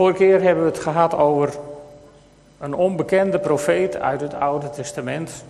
[0.00, 1.54] Vorige keer hebben we het gehad over
[2.58, 5.44] een onbekende profeet uit het Oude Testament.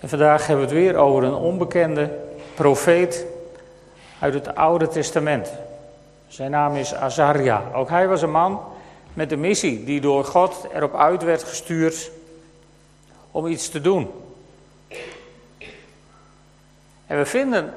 [0.00, 2.18] En vandaag hebben we het weer over een onbekende
[2.54, 3.26] profeet
[4.18, 5.52] uit het Oude Testament.
[6.28, 7.62] Zijn naam is Azaria.
[7.74, 8.60] Ook hij was een man
[9.14, 12.10] met een missie die door God erop uit werd gestuurd
[13.30, 14.10] om iets te doen.
[17.06, 17.74] En we vinden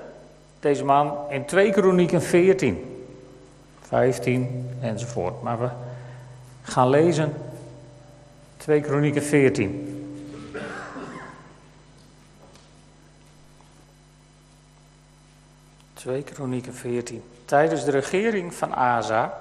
[0.59, 2.94] deze man in 2 Kronieken 14,
[3.95, 5.41] 15 enzovoort.
[5.41, 5.69] Maar we
[6.61, 7.33] gaan lezen
[8.57, 9.91] 2 Kronieken 14.
[15.93, 17.23] Twee Kronieken 14.
[17.45, 19.37] Tijdens de regering van Asa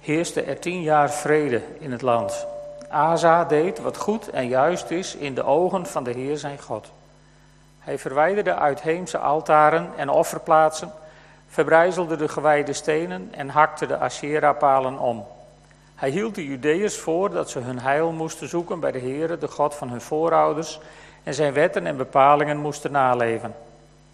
[0.00, 2.46] heerste er tien jaar vrede in het land.
[2.88, 6.90] Asa deed wat goed en juist is in de ogen van de Heer zijn God.
[7.78, 10.92] Hij verwijderde uitheemse altaren en offerplaatsen,
[11.48, 15.26] verbrijzelde de gewijde stenen en hakte de Asherah-palen om.
[15.94, 19.48] Hij hield de Judeërs voor dat ze hun heil moesten zoeken bij de Heere, de
[19.48, 20.80] God van hun voorouders,
[21.22, 23.54] en zijn wetten en bepalingen moesten naleven.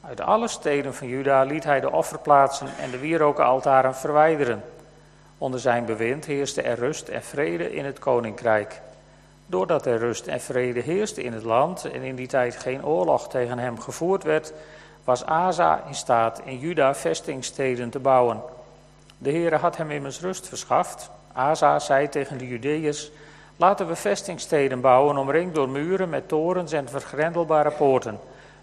[0.01, 4.65] Uit alle steden van Juda liet hij de offerplaatsen en de wierookaltaren verwijderen.
[5.39, 8.81] Onder zijn bewind heerste er rust en vrede in het koninkrijk.
[9.47, 13.29] Doordat er rust en vrede heerste in het land en in die tijd geen oorlog
[13.29, 14.53] tegen hem gevoerd werd,
[15.05, 18.43] was Asa in staat in Juda vestingsteden te bouwen.
[19.19, 21.11] De Heere had hem immers rust verschaft.
[21.33, 23.11] Asa zei tegen de Judeërs,
[23.57, 28.19] laten we vestingsteden bouwen omringd door muren met torens en vergrendelbare poorten.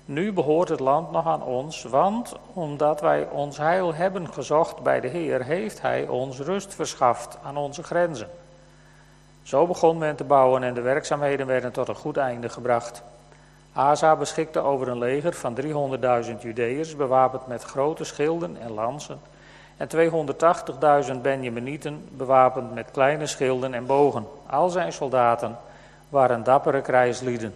[0.06, 5.00] Nu behoort het land nog aan ons, want omdat wij ons heil hebben gezocht bij
[5.00, 8.30] de Heer, heeft Hij ons rust verschaft aan onze grenzen.
[9.44, 13.04] Zo begon men te bouwen en de werkzaamheden werden tot een goed einde gebracht.
[13.74, 19.20] Asa beschikte over een leger van 300.000 Judeërs, bewapend met grote schilden en lansen,
[19.78, 19.88] en
[21.16, 24.28] 280.000 Benjaminieten, bewapend met kleine schilden en bogen.
[24.46, 25.58] Al zijn soldaten
[26.10, 27.54] waren dappere krijgslieden.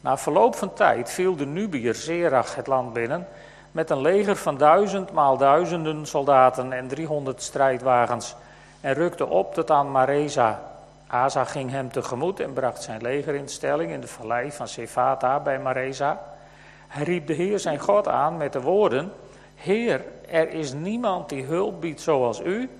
[0.00, 3.26] Na verloop van tijd viel de Nubiër Zerach het land binnen
[3.72, 8.34] met een leger van duizend maal duizenden soldaten en 300 strijdwagens
[8.80, 10.71] en rukte op tot aan Mareza.
[11.12, 15.40] Asa ging hem tegemoet en bracht zijn leger in stelling in de vallei van Sefata
[15.40, 16.20] bij Mareza.
[16.88, 19.12] Hij riep de Heer zijn God aan met de woorden:
[19.54, 22.70] Heer, er is niemand die hulp biedt zoals u,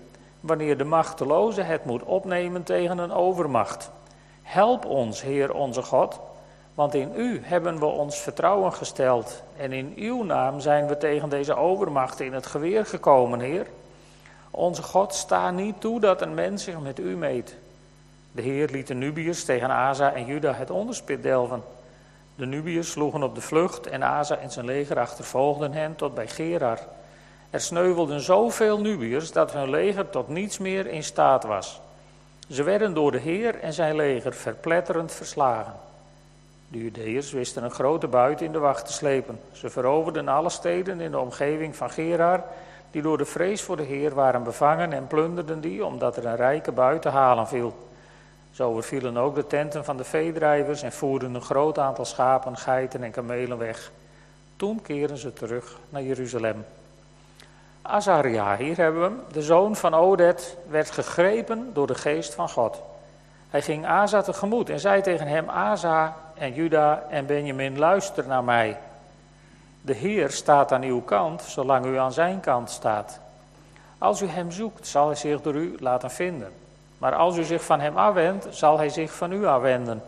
[0.40, 3.90] wanneer de machteloze het moet opnemen tegen een overmacht.
[4.42, 6.20] Help ons, Heer onze God,
[6.74, 11.28] want in u hebben we ons vertrouwen gesteld en in uw naam zijn we tegen
[11.28, 13.66] deze overmacht in het geweer gekomen, Heer.
[14.50, 17.56] Onze God sta niet toe dat een mens zich met u meet.
[18.32, 21.62] De Heer liet de Nubiërs tegen Asa en Juda het onderspit delven.
[22.34, 26.28] De Nubiërs sloegen op de vlucht en Asa en zijn leger achtervolgden hen tot bij
[26.28, 26.78] Gerar.
[27.50, 31.80] Er sneuvelden zoveel Nubiërs dat hun leger tot niets meer in staat was.
[32.50, 35.74] Ze werden door de Heer en zijn leger verpletterend verslagen.
[36.68, 39.40] De Judeërs wisten een grote buit in de wacht te slepen.
[39.52, 42.44] Ze veroverden alle steden in de omgeving van Gerar,
[42.90, 46.36] die door de vrees voor de Heer waren bevangen en plunderden die, omdat er een
[46.36, 47.74] rijke buit te halen viel.
[48.52, 53.02] Zo overvielen ook de tenten van de veedrijvers en voerden een groot aantal schapen, geiten
[53.02, 53.90] en kamelen weg.
[54.56, 56.64] Toen keren ze terug naar Jeruzalem.
[57.82, 62.48] Azaria, hier hebben we hem, de zoon van Odet, werd gegrepen door de geest van
[62.48, 62.82] God.
[63.50, 68.44] Hij ging Asa tegemoet en zei tegen hem: Asa en Juda en Benjamin, luister naar
[68.44, 68.78] mij.
[69.80, 73.20] De Heer staat aan uw kant, zolang u aan zijn kant staat.
[73.98, 76.52] Als u hem zoekt, zal hij zich door u laten vinden.
[77.02, 80.02] Maar als u zich van hem afwendt, zal hij zich van u afwenden.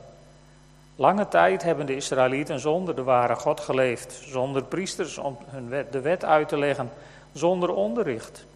[0.96, 5.92] Lange tijd hebben de Israëlieten zonder de ware God geleefd, zonder priesters om hun wet,
[5.92, 6.90] de wet uit te leggen,
[7.32, 8.46] zonder onderricht.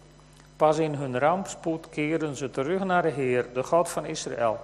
[0.55, 4.59] Pas in hun rampspoed keerden ze terug naar de Heer, de God van Israël.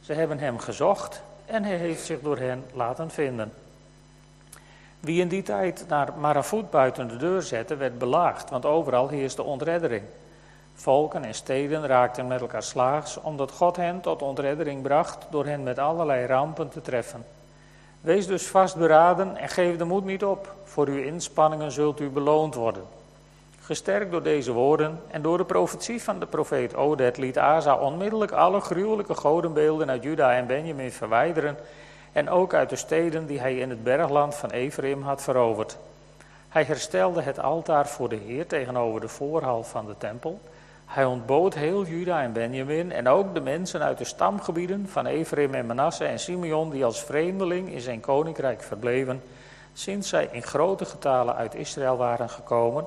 [0.00, 3.52] Ze hebben hem gezocht en hij heeft zich door hen laten vinden.
[5.00, 9.42] Wie in die tijd naar Marafut buiten de deur zette, werd belaagd, want overal heerste
[9.42, 10.02] ontreddering.
[10.80, 15.62] Volken en steden raakten met elkaar slaags, omdat God hen tot ontreddering bracht door hen
[15.62, 17.24] met allerlei rampen te treffen.
[18.00, 20.54] Wees dus vastberaden en geef de moed niet op.
[20.64, 22.82] Voor uw inspanningen zult u beloond worden.
[23.60, 28.32] Gesterkt door deze woorden en door de profetie van de profeet Odet liet Asa onmiddellijk
[28.32, 31.56] alle gruwelijke godenbeelden uit Juda en Benjamin verwijderen
[32.12, 35.76] en ook uit de steden die hij in het bergland van Ephraim had veroverd.
[36.48, 40.40] Hij herstelde het altaar voor de Heer tegenover de voorhal van de tempel.
[40.88, 45.54] Hij ontbood heel Juda en Benjamin en ook de mensen uit de stamgebieden van Ephraim
[45.54, 49.22] en Manasse en Simeon die als vreemdeling in zijn koninkrijk verbleven,
[49.72, 52.84] sinds zij in grote getalen uit Israël waren gekomen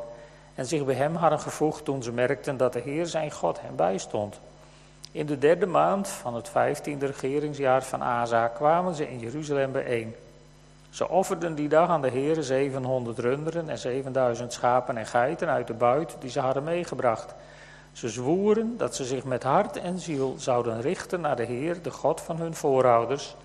[0.56, 3.75] en zich bij hem hadden gevoegd toen ze merkten dat de Heer zijn God hem
[3.75, 4.39] bijstond.
[5.12, 10.15] In de derde maand van het vijftiende regeringsjaar van Asa kwamen ze in Jeruzalem bijeen.
[10.89, 15.68] Ze offerden die dag aan de Heer 700 runderen en 7000 schapen en geiten uit
[15.68, 17.36] de buit die ze hadden meegebracht.
[17.93, 21.91] Ze zwoeren dat ze zich met hart en ziel zouden richten naar de Heer, de
[21.91, 23.35] God van hun voorouders,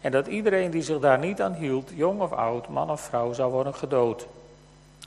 [0.00, 3.32] en dat iedereen die zich daar niet aan hield, jong of oud, man of vrouw,
[3.32, 4.26] zou worden gedood.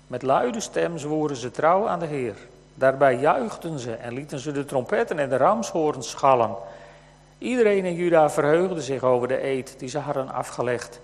[0.08, 2.36] Met luide stem zwoeren ze trouw aan de Heer.
[2.76, 6.56] Daarbij juichten ze en lieten ze de trompetten en de ramshoorns schallen.
[7.38, 11.00] Iedereen in Juda verheugde zich over de eed die ze hadden afgelegd.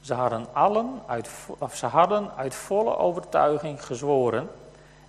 [0.00, 1.28] Ze hadden, allen uit,
[1.58, 4.48] of ze hadden uit volle overtuiging gezworen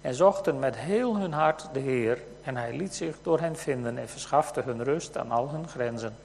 [0.02, 2.24] en zochten met heel hun hart de Heer.
[2.44, 6.16] En hij liet zich door hen vinden en verschafte hun rust aan al hun grenzen.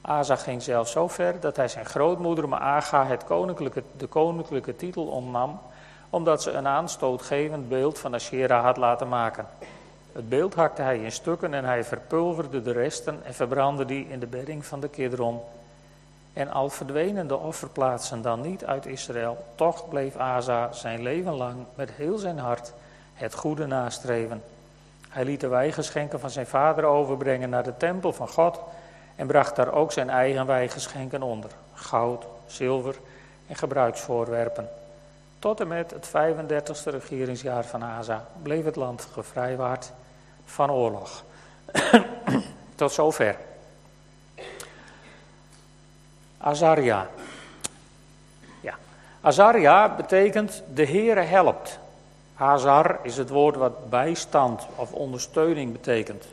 [0.00, 5.06] Asa ging zelfs zo ver dat hij zijn grootmoeder Maaga het koninklijke, de koninklijke titel
[5.06, 5.60] ontnam,
[6.10, 9.46] omdat ze een aanstootgevend beeld van Asherah had laten maken.
[10.12, 14.20] Het beeld hakte hij in stukken en hij verpulverde de resten en verbrandde die in
[14.20, 15.40] de bedding van de Kidron.
[16.32, 21.64] En al verdwenen de offerplaatsen dan niet uit Israël, toch bleef Asa zijn leven lang
[21.74, 22.72] met heel zijn hart
[23.14, 24.42] het goede nastreven.
[25.08, 28.60] Hij liet de wijgeschenken van zijn vader overbrengen naar de tempel van God
[29.16, 32.94] en bracht daar ook zijn eigen wijgeschenken onder: goud, zilver
[33.46, 34.68] en gebruiksvoorwerpen.
[35.38, 39.92] Tot en met het 35e regeringsjaar van Asa bleef het land gevrijwaard
[40.44, 41.24] van oorlog.
[42.74, 43.36] Tot zover.
[46.38, 47.08] Azaria.
[48.60, 48.74] Ja.
[49.20, 51.78] Azaria betekent de Heere helpt.
[52.36, 56.24] Azar is het woord wat bijstand of ondersteuning betekent.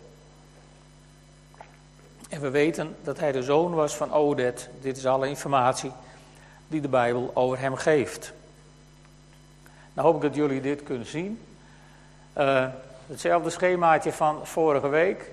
[2.30, 4.69] En we weten dat hij de zoon was van Odet.
[4.81, 5.92] Dit is alle informatie
[6.68, 8.33] die de Bijbel over hem geeft.
[9.94, 11.39] Nou hoop ik dat jullie dit kunnen zien.
[12.38, 12.68] Uh,
[13.07, 15.31] hetzelfde schemaatje van vorige week.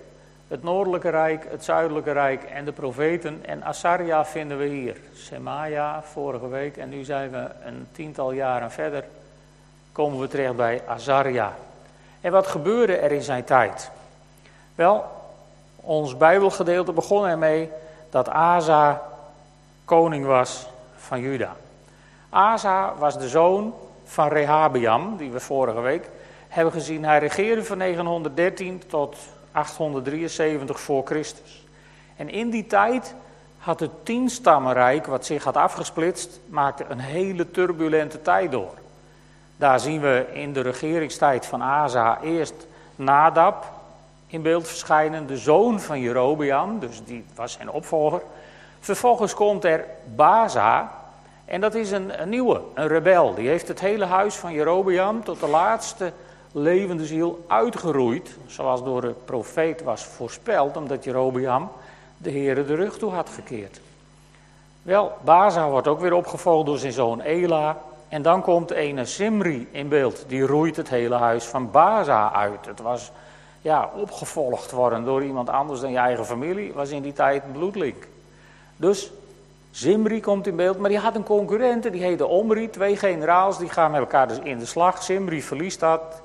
[0.49, 3.45] Het noordelijke rijk, het zuidelijke rijk en de profeten.
[3.45, 4.97] En Asaria vinden we hier.
[5.15, 9.05] Semaja vorige week en nu zijn we een tiental jaren verder.
[9.99, 11.55] Komen we terecht bij Azaria.
[12.21, 13.91] En wat gebeurde er in zijn tijd?
[14.75, 15.05] Wel,
[15.77, 17.71] ons Bijbelgedeelte begon ermee
[18.11, 19.03] dat Asa
[19.85, 20.67] koning was
[20.97, 21.57] van Juda.
[22.29, 23.75] Asa was de zoon
[24.05, 26.11] van Rehabiam, die we vorige week
[26.49, 27.05] hebben gezien.
[27.05, 29.17] Hij regeerde van 913 tot
[29.53, 31.65] 873 voor Christus.
[32.17, 33.15] En in die tijd
[33.59, 38.75] had het tienstammenrijk, wat zich had afgesplitst, maakte een hele turbulente tijd door.
[39.59, 42.67] Daar zien we in de regeringstijd van Asa eerst
[42.97, 43.65] Nadab
[44.27, 48.23] in beeld verschijnen, de zoon van Jerobeam, dus die was zijn opvolger.
[48.81, 49.85] Vervolgens komt er
[50.15, 50.91] Baza,
[51.45, 53.35] en dat is een, nieuwe, een rebel.
[53.35, 56.13] Die heeft het hele huis van Jerobeam tot de laatste
[56.53, 58.37] levende ziel uitgeroeid.
[58.47, 61.71] Zoals door de profeet was voorspeld, omdat Jerobeam
[62.17, 63.81] de Heere de rug toe had gekeerd.
[64.83, 67.77] Wel, Baza wordt ook weer opgevolgd door zijn zoon Ela.
[68.09, 70.25] En dan komt ene Simri in beeld.
[70.27, 72.67] Die roeit het hele huis van Baza uit.
[72.67, 73.13] Het was
[73.61, 76.73] ja, opgevolgd worden door iemand anders dan je eigen familie.
[76.73, 78.07] Was in die tijd een bloedlink.
[78.77, 79.13] Dus
[79.71, 82.71] Zimri komt in beeld, maar die had een concurrent, die heette Omri.
[82.71, 85.03] Twee generaals, die gaan met elkaar dus in de slag.
[85.03, 86.23] Zimri verliest dat,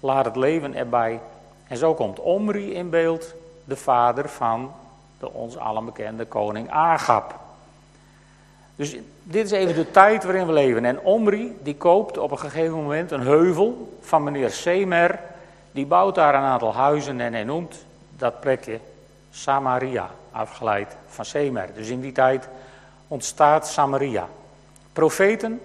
[0.00, 1.20] laat het leven erbij.
[1.68, 4.72] En zo komt Omri in beeld, de vader van
[5.18, 7.41] de ons allen bekende koning Agab.
[8.76, 10.84] Dus dit is even de tijd waarin we leven.
[10.84, 15.18] En Omri, die koopt op een gegeven moment een heuvel van meneer Semer.
[15.72, 17.84] Die bouwt daar een aantal huizen en hij noemt
[18.16, 18.78] dat plekje
[19.30, 21.68] Samaria, afgeleid van Semer.
[21.74, 22.48] Dus in die tijd
[23.08, 24.28] ontstaat Samaria.
[24.92, 25.60] Profeten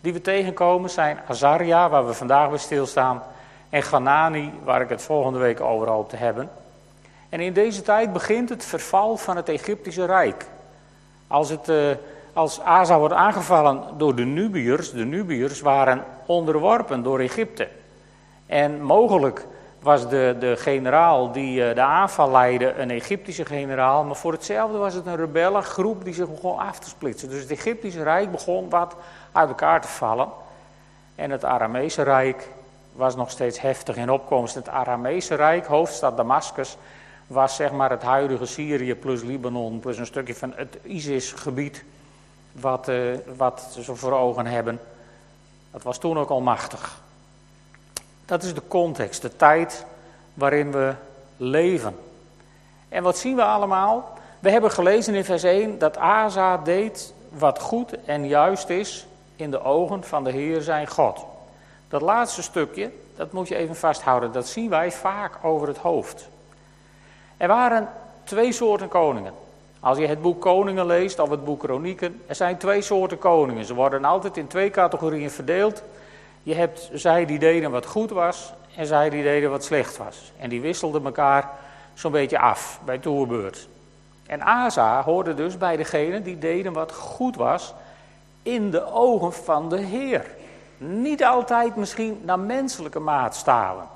[0.00, 3.22] die we tegenkomen zijn Azaria, waar we vandaag bij stilstaan,
[3.70, 6.50] en Ganani, waar ik het volgende week over hoop te hebben.
[7.28, 10.46] En in deze tijd begint het verval van het Egyptische Rijk.
[11.26, 11.90] Als, het, uh,
[12.38, 17.68] als Asa wordt aangevallen door de Nubiërs, de Nubiërs waren onderworpen door Egypte.
[18.46, 19.46] En mogelijk
[19.80, 24.78] was de, de generaal die uh, de aanval leidde een Egyptische generaal, maar voor hetzelfde
[24.78, 27.28] was het een rebellengroep die zich begon af te splitsen.
[27.28, 28.96] Dus het Egyptische Rijk begon wat
[29.32, 30.28] uit elkaar te vallen.
[31.14, 32.48] En het Aramese Rijk
[32.92, 34.54] was nog steeds heftig in opkomst.
[34.54, 36.76] Het Aramese Rijk, hoofdstad Damascus,
[37.26, 41.84] was zeg maar het huidige Syrië plus Libanon, plus een stukje van het ISIS-gebied,
[42.60, 44.80] wat, uh, wat ze voor ogen hebben.
[45.70, 47.00] Dat was toen ook al machtig.
[48.24, 49.84] Dat is de context, de tijd
[50.34, 50.94] waarin we
[51.36, 51.96] leven.
[52.88, 54.18] En wat zien we allemaal?
[54.38, 59.50] We hebben gelezen in vers 1 dat Asa deed wat goed en juist is in
[59.50, 61.24] de ogen van de Heer zijn God.
[61.88, 64.32] Dat laatste stukje, dat moet je even vasthouden.
[64.32, 66.28] Dat zien wij vaak over het hoofd.
[67.36, 67.88] Er waren
[68.24, 69.32] twee soorten koningen.
[69.80, 73.64] Als je het boek Koningen leest of het boek Kronieken, er zijn twee soorten koningen.
[73.64, 75.82] Ze worden altijd in twee categorieën verdeeld.
[76.42, 80.32] Je hebt zij die deden wat goed was en zij die deden wat slecht was.
[80.38, 81.50] En die wisselden elkaar
[81.94, 83.68] zo'n beetje af bij toerbeurt.
[84.26, 87.74] En Asa hoorde dus bij degenen die deden wat goed was
[88.42, 90.26] in de ogen van de Heer.
[90.76, 93.88] Niet altijd misschien naar menselijke maatstaven.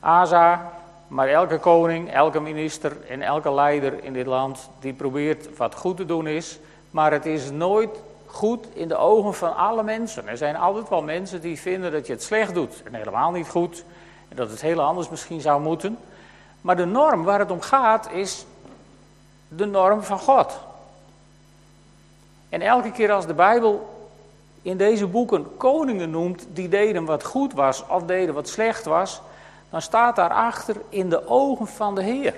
[0.00, 0.72] Asa,
[1.12, 5.96] maar elke koning, elke minister en elke leider in dit land die probeert wat goed
[5.96, 6.58] te doen is,
[6.90, 10.28] maar het is nooit goed in de ogen van alle mensen.
[10.28, 13.48] Er zijn altijd wel mensen die vinden dat je het slecht doet en helemaal niet
[13.48, 13.84] goed
[14.28, 15.98] en dat het heel anders misschien zou moeten.
[16.60, 18.46] Maar de norm waar het om gaat is
[19.48, 20.58] de norm van God.
[22.48, 23.88] En elke keer als de Bijbel
[24.62, 29.22] in deze boeken koningen noemt die deden wat goed was of deden wat slecht was,
[29.72, 32.34] dan staat daarachter in de ogen van de Heer.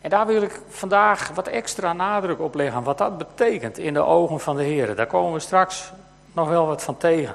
[0.00, 4.02] En daar wil ik vandaag wat extra nadruk op leggen, wat dat betekent in de
[4.02, 4.94] ogen van de Heer.
[4.96, 5.92] Daar komen we straks
[6.32, 7.34] nog wel wat van tegen.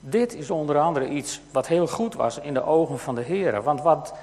[0.00, 3.62] Dit is onder andere iets wat heel goed was in de ogen van de Heer.
[3.62, 4.14] Want wat,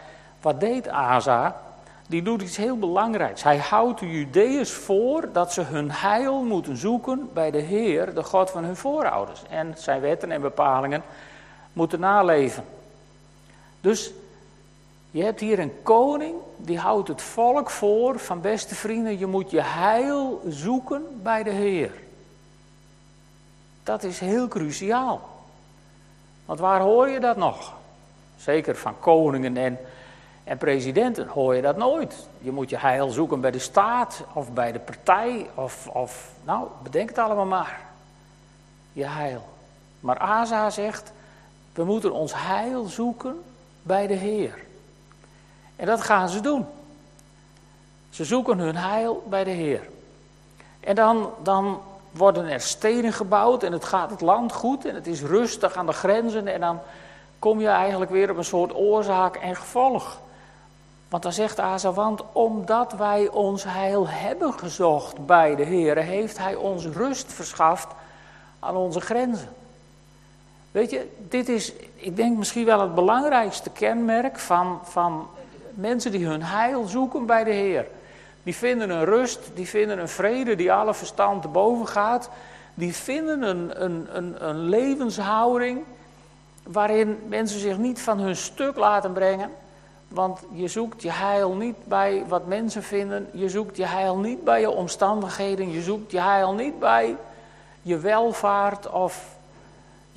[0.41, 1.62] wat deed Asa?
[2.07, 3.43] Die doet iets heel belangrijks.
[3.43, 8.24] Hij houdt de Judeërs voor dat ze hun heil moeten zoeken bij de Heer, de
[8.24, 9.41] God van hun voorouders.
[9.50, 11.03] En zijn wetten en bepalingen
[11.77, 12.63] moeten naleven.
[13.81, 14.12] Dus
[15.12, 19.51] je hebt hier een koning die houdt het volk voor van beste vrienden, je moet
[19.51, 21.91] je heil zoeken bij de Heer.
[23.84, 25.29] Dat is heel cruciaal.
[26.46, 27.74] Want waar hoor je dat nog?
[28.38, 29.77] Zeker van koningen en,
[30.43, 32.27] en presidenten hoor je dat nooit.
[32.39, 36.67] Je moet je heil zoeken bij de staat of bij de partij of, of nou,
[36.84, 37.79] bedenk het allemaal maar.
[38.93, 39.48] Je heil.
[40.00, 41.12] Maar Asa zegt,
[41.77, 43.43] we moeten ons heil zoeken
[43.81, 44.60] bij de Heer.
[45.75, 46.65] En dat gaan ze doen.
[48.10, 49.89] Ze zoeken hun heil bij de Heer.
[50.79, 51.81] En dan, dan
[52.12, 55.86] worden er steden gebouwd en het gaat het land goed en het is rustig aan
[55.86, 56.48] de grenzen.
[56.48, 56.79] En dan
[57.39, 60.19] kom je eigenlijk weer op een soort oorzaak en gevolg.
[61.10, 66.38] Want dan zegt Asa, want omdat wij ons heil hebben gezocht bij de Heer, heeft
[66.38, 67.88] Hij ons rust verschaft
[68.60, 69.50] aan onze grenzen.
[70.77, 75.27] Weet je, dit is, ik denk misschien wel het belangrijkste kenmerk van, van
[75.74, 77.88] mensen die hun heil zoeken bij de Heer.
[78.43, 82.29] Die vinden een rust, die vinden een vrede die alle verstand te boven gaat.
[82.74, 85.84] Die vinden een, een, een, een levenshouding
[86.63, 89.50] waarin mensen zich niet van hun stuk laten brengen.
[90.07, 93.27] Want je zoekt je heil niet bij wat mensen vinden.
[93.34, 95.72] Je zoekt je heil niet bij je omstandigheden.
[95.72, 97.15] Je zoekt je heil niet bij
[97.81, 99.36] je welvaart of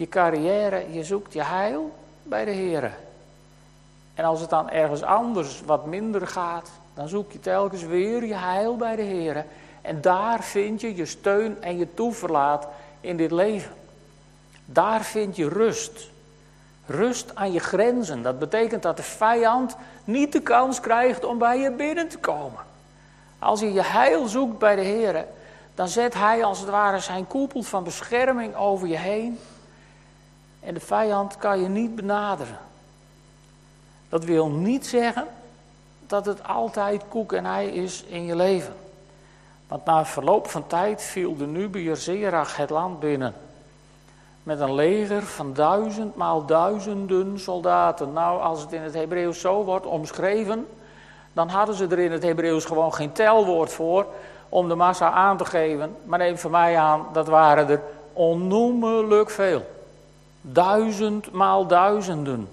[0.00, 1.92] je carrière, je zoekt je heil
[2.23, 2.97] bij de Heer.
[4.14, 8.35] En als het dan ergens anders wat minder gaat, dan zoek je telkens weer je
[8.35, 9.45] heil bij de Heer.
[9.83, 12.66] En daar vind je je steun en je toeverlaat
[13.00, 13.73] in dit leven.
[14.64, 16.11] Daar vind je rust.
[16.87, 18.23] Rust aan je grenzen.
[18.23, 22.61] Dat betekent dat de vijand niet de kans krijgt om bij je binnen te komen.
[23.38, 25.25] Als je je heil zoekt bij de Heer,
[25.75, 29.38] dan zet Hij als het ware zijn koepel van bescherming over je heen.
[30.61, 32.59] En de vijand kan je niet benaderen.
[34.09, 35.26] Dat wil niet zeggen
[36.07, 38.75] dat het altijd koek en ei is in je leven.
[39.69, 43.35] Want na verloop van tijd viel de Nubiër Zerach het land binnen.
[44.43, 48.12] Met een leger van duizend maal duizenden soldaten.
[48.12, 50.67] Nou, als het in het Hebreeuws zo wordt omschreven,
[51.33, 54.07] dan hadden ze er in het Hebreeuws gewoon geen telwoord voor
[54.49, 55.97] om de massa aan te geven.
[56.05, 59.62] Maar neem van mij aan, dat waren er onnoemelijk veel.
[60.41, 62.49] Duizend maal duizenden.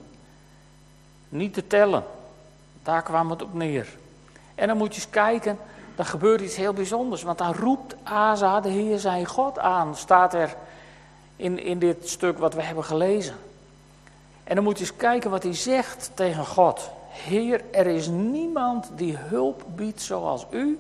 [1.29, 2.03] Niet te tellen.
[2.84, 3.88] Daar kwam het op neer.
[4.56, 5.58] En dan moet je eens kijken,
[5.96, 7.24] dan gebeurt iets heel bijzonders.
[7.24, 10.56] Want dan roept Asa de Heer zijn God aan, staat er
[11.36, 13.36] in, in dit stuk wat we hebben gelezen.
[14.44, 16.89] En dan moet je eens kijken wat hij zegt tegen God.
[17.10, 20.79] Heer, er is niemand die hulp biedt zoals u,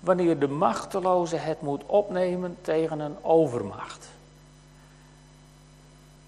[0.00, 4.08] wanneer de machteloze het moet opnemen tegen een overmacht.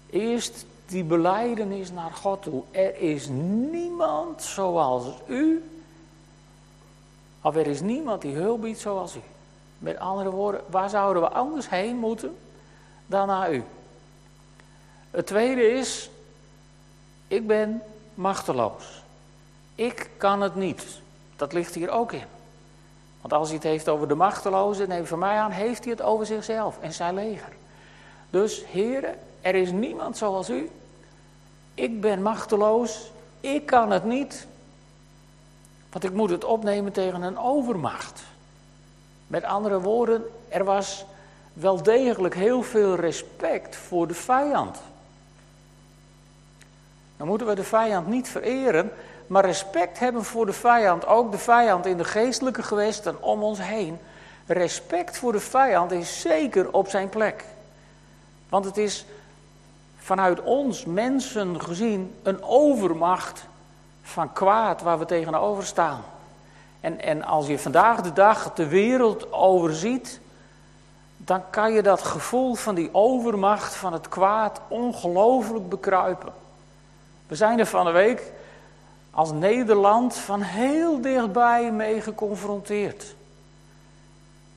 [0.09, 2.63] Eerst die beleidenis naar God toe.
[2.71, 5.63] Er is niemand zoals u.
[7.41, 9.21] Of er is niemand die hulp biedt zoals u.
[9.77, 12.37] Met andere woorden, waar zouden we anders heen moeten
[13.05, 13.63] dan naar u?
[15.11, 16.09] Het tweede is,
[17.27, 17.81] ik ben
[18.13, 19.03] machteloos.
[19.75, 21.01] Ik kan het niet.
[21.35, 22.25] Dat ligt hier ook in.
[23.21, 26.01] Want als hij het heeft over de machtelozen, neem van mij aan, heeft hij het
[26.01, 27.51] over zichzelf en zijn leger.
[28.29, 30.69] Dus, heren, er is niemand zoals u.
[31.73, 33.11] Ik ben machteloos.
[33.39, 34.47] Ik kan het niet.
[35.91, 38.21] Want ik moet het opnemen tegen een overmacht.
[39.27, 41.05] Met andere woorden, er was
[41.53, 44.77] wel degelijk heel veel respect voor de vijand.
[47.17, 48.91] Dan moeten we de vijand niet vereren,
[49.27, 53.59] maar respect hebben voor de vijand, ook de vijand in de geestelijke gewesten om ons
[53.61, 53.97] heen.
[54.45, 57.45] Respect voor de vijand is zeker op zijn plek.
[58.49, 59.05] Want het is
[60.09, 63.45] vanuit ons mensen gezien een overmacht
[64.01, 66.03] van kwaad waar we tegenover staan.
[66.79, 70.19] En, en als je vandaag de dag de wereld overziet,
[71.17, 76.33] dan kan je dat gevoel van die overmacht van het kwaad ongelooflijk bekruipen.
[77.27, 78.31] We zijn er van de week
[79.11, 83.15] als Nederland van heel dichtbij mee geconfronteerd.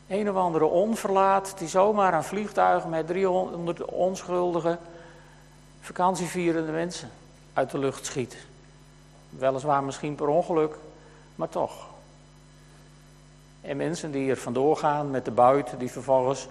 [0.08, 4.78] Een of andere onverlaat die zomaar een vliegtuig met 300 onschuldige
[5.82, 7.10] vakantievierende mensen
[7.52, 8.36] uit de lucht schiet.
[9.30, 10.74] Weliswaar misschien per ongeluk,
[11.34, 11.88] maar toch.
[13.60, 16.48] En mensen die er vandoor gaan met de buit die vervolgens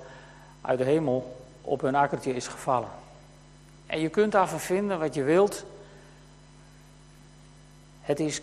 [0.62, 2.90] uit de hemel op hun akkertje is gevallen.
[3.86, 5.66] En je kunt daarvan vinden wat je wilt.
[8.02, 8.42] Het is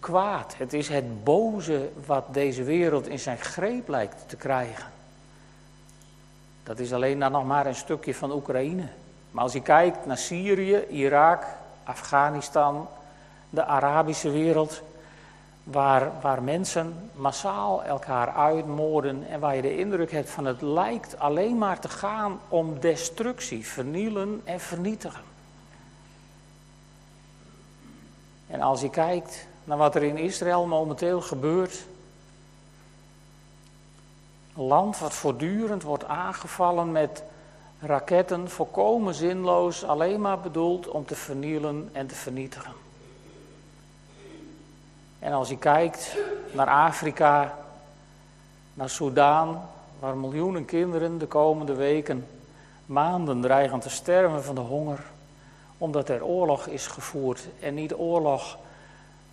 [0.00, 4.92] kwaad, het is het boze wat deze wereld in zijn greep lijkt te krijgen.
[6.62, 8.88] Dat is alleen dan nog maar een stukje van Oekraïne.
[9.34, 11.46] Maar als je kijkt naar Syrië, Irak,
[11.84, 12.88] Afghanistan,
[13.50, 14.82] de Arabische wereld,
[15.64, 21.18] waar, waar mensen massaal elkaar uitmoorden en waar je de indruk hebt van het lijkt
[21.18, 25.22] alleen maar te gaan om destructie, vernielen en vernietigen.
[28.46, 31.86] En als je kijkt naar wat er in Israël momenteel gebeurt,
[34.56, 37.22] een land wat voortdurend wordt aangevallen met
[37.86, 42.72] raketten, volkomen zinloos, alleen maar bedoeld om te vernielen en te vernietigen.
[45.18, 46.16] En als je kijkt
[46.52, 47.58] naar Afrika,
[48.74, 52.26] naar Soudaan, waar miljoenen kinderen de komende weken,
[52.86, 55.04] maanden dreigen te sterven van de honger,
[55.78, 57.48] omdat er oorlog is gevoerd.
[57.60, 58.58] En niet oorlog,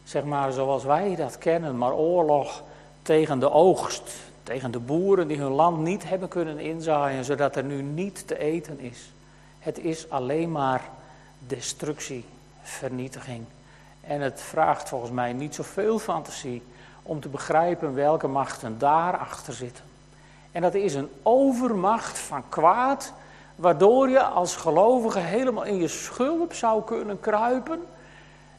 [0.04, 2.64] zeg maar zoals wij dat kennen, maar oorlog
[3.02, 4.12] tegen de oogst,
[4.44, 8.38] tegen de boeren die hun land niet hebben kunnen inzaaien, zodat er nu niet te
[8.38, 9.12] eten is.
[9.60, 10.82] Het is alleen maar
[11.40, 12.26] destructie,
[12.62, 13.46] vernietiging.
[14.02, 16.64] En het vraagt volgens mij niet zoveel fantasie
[17.04, 19.84] om te begrijpen welke machten daarachter zitten.
[20.52, 23.14] En dat is een overmacht van kwaad,
[23.56, 27.80] waardoor je als gelovige helemaal in je schulp zou kunnen kruipen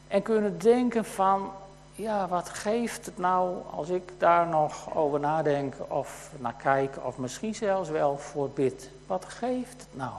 [0.09, 1.51] en kunnen denken van,
[1.95, 7.19] ja, wat geeft het nou als ik daar nog over nadenk of naar kijk of
[7.19, 8.91] misschien zelfs wel voor bid?
[9.07, 10.13] Wat geeft het nou?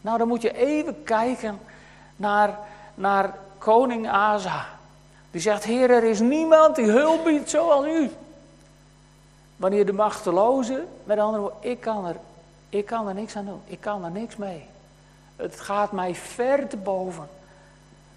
[0.00, 1.58] Nou, dan moet je even kijken
[2.16, 2.58] naar,
[2.94, 4.66] naar koning Asa.
[5.30, 8.10] Die zegt, Heer, er is niemand die hulp biedt zoals u.
[9.56, 12.16] Wanneer de machteloze, met andere woorden, ik kan, er,
[12.68, 13.60] ik kan er niks aan doen.
[13.64, 14.66] Ik kan er niks mee.
[15.36, 17.28] Het gaat mij ver te boven.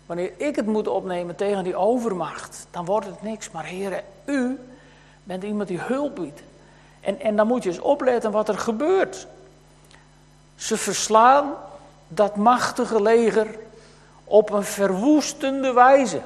[0.05, 3.51] Wanneer ik het moet opnemen tegen die overmacht, dan wordt het niks.
[3.51, 4.59] Maar Heer, u
[5.23, 6.41] bent iemand die hulp biedt.
[7.01, 9.27] En, en dan moet je eens opletten wat er gebeurt.
[10.55, 11.53] Ze verslaan
[12.07, 13.47] dat machtige leger
[14.23, 16.21] op een verwoestende wijze.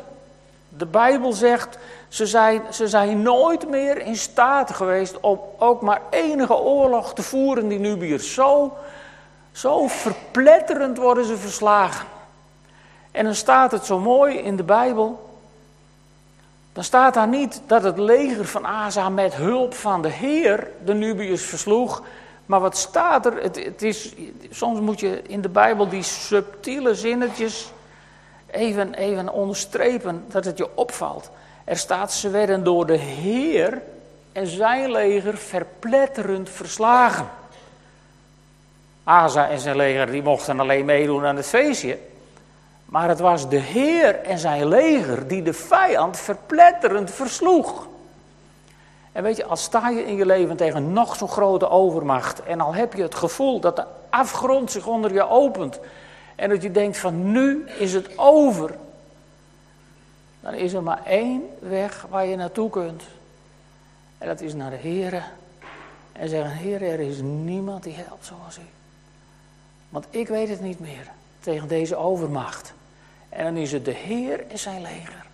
[0.69, 6.01] De Bijbel zegt, ze zijn, ze zijn nooit meer in staat geweest om ook maar
[6.09, 8.33] enige oorlog te voeren, die Nubiërs.
[8.33, 8.77] Zo,
[9.51, 12.05] zo verpletterend worden ze verslagen.
[13.19, 15.29] En dan staat het zo mooi in de Bijbel.
[16.73, 20.93] Dan staat daar niet dat het leger van Asa met hulp van de Heer de
[20.93, 22.03] Nubiërs versloeg.
[22.45, 23.41] Maar wat staat er?
[23.41, 24.13] Het, het is,
[24.49, 27.71] soms moet je in de Bijbel die subtiele zinnetjes
[28.51, 31.29] even, even onderstrepen dat het je opvalt.
[31.63, 33.81] Er staat, ze werden door de Heer
[34.31, 37.29] en zijn leger verpletterend verslagen.
[39.03, 41.97] Asa en zijn leger die mochten alleen meedoen aan het feestje.
[42.89, 47.87] Maar het was de Heer en zijn leger die de vijand verpletterend versloeg.
[49.11, 52.61] En weet je, als sta je in je leven tegen nog zo'n grote overmacht en
[52.61, 55.79] al heb je het gevoel dat de afgrond zich onder je opent
[56.35, 58.75] en dat je denkt van nu is het over.
[60.39, 63.03] Dan is er maar één weg waar je naartoe kunt.
[64.17, 65.31] En dat is naar de Heer.
[66.11, 68.67] En zeggen, Heer, er is niemand die helpt zoals u.
[69.89, 72.73] Want ik weet het niet meer tegen deze overmacht.
[73.29, 75.25] En dan is het de Heer en zijn leger.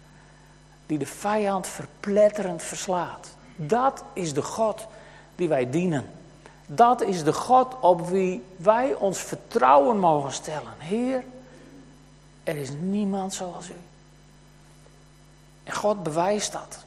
[0.85, 3.27] Die de vijand verpletterend verslaat.
[3.55, 4.87] Dat is de God
[5.35, 6.05] die wij dienen.
[6.65, 10.73] Dat is de God op wie wij ons vertrouwen mogen stellen.
[10.77, 11.23] Heer,
[12.43, 13.75] er is niemand zoals u.
[15.63, 16.85] En God bewijst dat.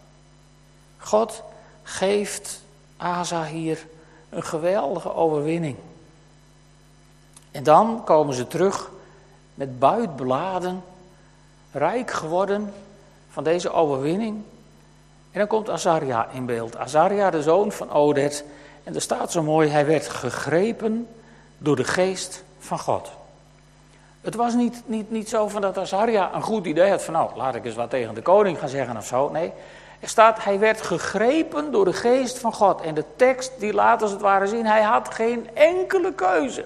[0.98, 1.42] God
[1.82, 2.62] geeft
[2.96, 3.86] Asa hier
[4.30, 5.76] een geweldige overwinning.
[7.50, 8.90] En dan komen ze terug
[9.54, 10.82] met buit beladen,
[11.72, 12.72] rijk geworden
[13.30, 14.42] van deze overwinning.
[15.30, 16.76] En dan komt Azaria in beeld.
[16.76, 18.44] Azaria, de zoon van Oded.
[18.84, 21.08] En er staat zo mooi, hij werd gegrepen
[21.58, 23.10] door de geest van God.
[24.20, 27.30] Het was niet, niet, niet zo van dat Azaria een goed idee had van nou,
[27.36, 29.28] laat ik eens wat tegen de koning gaan zeggen of zo.
[29.28, 29.52] Nee,
[30.00, 32.80] er staat, hij werd gegrepen door de geest van God.
[32.80, 36.64] En de tekst die laat als het ware zien, hij had geen enkele keuze.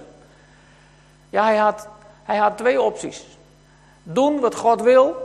[1.29, 1.87] Ja, hij had,
[2.23, 3.25] hij had twee opties.
[4.03, 5.15] Doen wat God wil,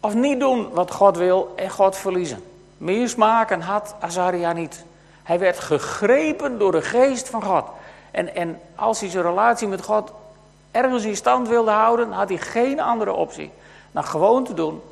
[0.00, 2.44] of niet doen wat God wil en God verliezen.
[2.78, 4.84] Meer smaken had Azaria niet.
[5.22, 7.64] Hij werd gegrepen door de geest van God.
[8.10, 10.12] En, en als hij zijn relatie met God
[10.70, 13.50] ergens in stand wilde houden, had hij geen andere optie
[13.92, 14.82] dan gewoon te doen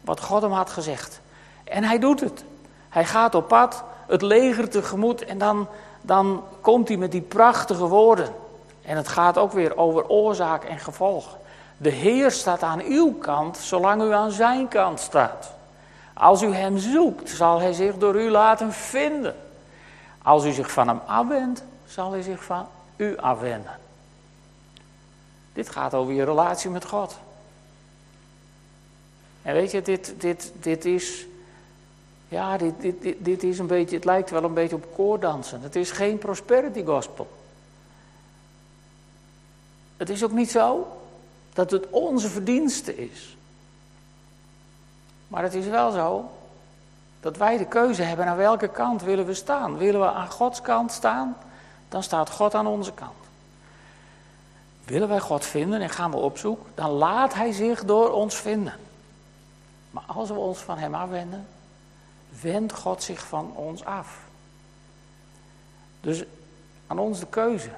[0.00, 1.20] wat God hem had gezegd.
[1.64, 2.44] En hij doet het.
[2.88, 5.68] Hij gaat op pad, het leger tegemoet en dan,
[6.00, 8.34] dan komt hij met die prachtige woorden.
[8.82, 11.36] En het gaat ook weer over oorzaak en gevolg.
[11.76, 15.52] De Heer staat aan uw kant, zolang u aan zijn kant staat.
[16.12, 19.34] Als u hem zoekt, zal hij zich door u laten vinden.
[20.22, 23.78] Als u zich van hem afwendt, zal hij zich van u afwenden.
[25.52, 27.18] Dit gaat over je relatie met God.
[29.42, 31.26] En weet je, dit, dit, dit is.
[32.28, 33.96] Ja, dit, dit, dit, is een beetje.
[33.96, 35.60] Het lijkt wel een beetje op koordansen.
[35.60, 37.28] Het is geen prosperity gospel.
[39.96, 40.96] Het is ook niet zo
[41.56, 43.36] dat het onze verdienste is.
[45.28, 46.30] Maar het is wel zo
[47.20, 49.76] dat wij de keuze hebben aan welke kant willen we staan.
[49.76, 51.36] Willen we aan Gods kant staan,
[51.88, 53.24] dan staat God aan onze kant.
[54.84, 58.34] Willen wij God vinden en gaan we op zoek, dan laat Hij zich door ons
[58.34, 58.74] vinden.
[59.90, 61.46] Maar als we ons van Hem afwenden,
[62.40, 64.18] wendt God zich van ons af.
[66.00, 66.24] Dus
[66.86, 67.70] aan ons de keuze.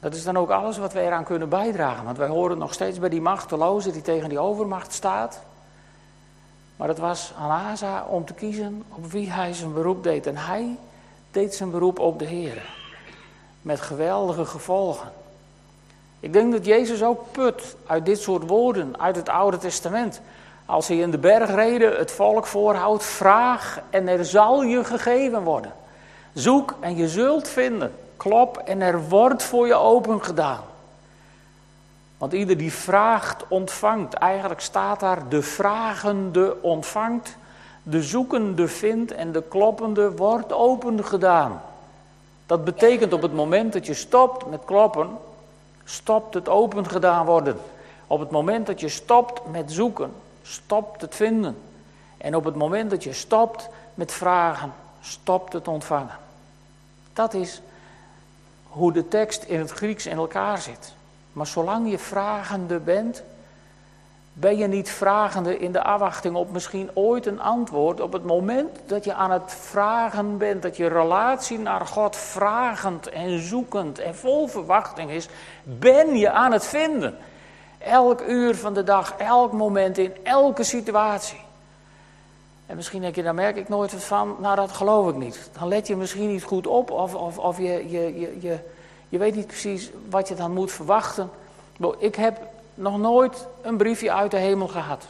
[0.00, 2.04] Dat is dan ook alles wat wij eraan kunnen bijdragen.
[2.04, 5.40] Want wij horen nog steeds bij die machteloze die tegen die overmacht staat.
[6.76, 10.26] Maar het was aan Asa om te kiezen op wie hij zijn beroep deed.
[10.26, 10.76] En hij
[11.30, 12.62] deed zijn beroep op de Heer.
[13.62, 15.12] Met geweldige gevolgen.
[16.20, 20.20] Ik denk dat Jezus ook put uit dit soort woorden uit het Oude Testament.
[20.66, 25.72] Als hij in de bergreden het volk voorhoudt, vraag en er zal je gegeven worden.
[26.32, 27.92] Zoek en je zult vinden.
[28.20, 30.60] Klop en er wordt voor je open gedaan.
[32.18, 34.14] Want ieder die vraagt, ontvangt.
[34.14, 37.36] Eigenlijk staat daar de vragende ontvangt,
[37.82, 41.62] de zoekende vindt en de kloppende wordt open gedaan.
[42.46, 45.08] Dat betekent op het moment dat je stopt met kloppen,
[45.84, 47.58] stopt het open gedaan worden.
[48.06, 51.56] Op het moment dat je stopt met zoeken, stopt het vinden.
[52.16, 56.18] En op het moment dat je stopt met vragen, stopt het ontvangen.
[57.12, 57.62] Dat is
[58.70, 60.94] hoe de tekst in het Grieks in elkaar zit.
[61.32, 63.22] Maar zolang je vragende bent,
[64.32, 68.00] ben je niet vragende in de afwachting op misschien ooit een antwoord.
[68.00, 73.08] Op het moment dat je aan het vragen bent, dat je relatie naar God vragend
[73.08, 75.28] en zoekend en vol verwachting is,
[75.62, 77.16] ben je aan het vinden.
[77.78, 81.40] Elk uur van de dag, elk moment, in elke situatie.
[82.70, 84.36] En misschien denk je, daar merk ik nooit wat van.
[84.38, 85.50] Nou, dat geloof ik niet.
[85.58, 88.58] Dan let je misschien niet goed op of, of, of je, je, je, je,
[89.08, 91.30] je weet niet precies wat je dan moet verwachten.
[91.98, 92.38] Ik heb
[92.74, 95.04] nog nooit een briefje uit de hemel gehad.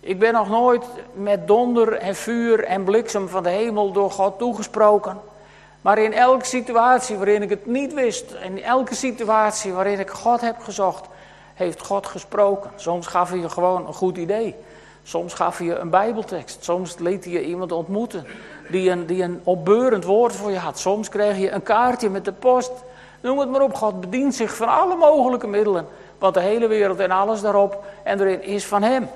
[0.00, 4.38] Ik ben nog nooit met donder en vuur en bliksem van de hemel door God
[4.38, 5.20] toegesproken.
[5.80, 10.40] Maar in elke situatie waarin ik het niet wist, in elke situatie waarin ik God
[10.40, 11.06] heb gezocht,
[11.54, 12.70] heeft God gesproken.
[12.76, 14.56] Soms gaf hij je gewoon een goed idee.
[15.08, 16.64] Soms gaf hij je een Bijbeltekst.
[16.64, 18.26] Soms liet hij je iemand ontmoeten
[18.70, 20.78] die een, die een opbeurend woord voor je had.
[20.78, 22.70] Soms kreeg je een kaartje met de post.
[23.20, 23.74] Noem het maar op.
[23.74, 25.86] God bedient zich van alle mogelijke middelen.
[26.18, 29.08] Want de hele wereld en alles daarop en erin is van Hem.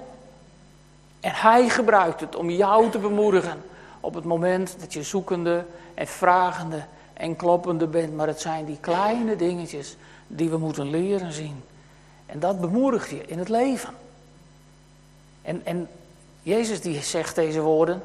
[1.21, 3.63] En Hij gebruikt het om jou te bemoedigen.
[4.01, 8.17] Op het moment dat je zoekende en vragende en kloppende bent.
[8.17, 11.63] Maar het zijn die kleine dingetjes die we moeten leren zien.
[12.27, 14.02] En dat bemoedigt je in het leven.
[15.43, 15.89] En, en
[16.43, 18.03] Jezus die zegt deze woorden.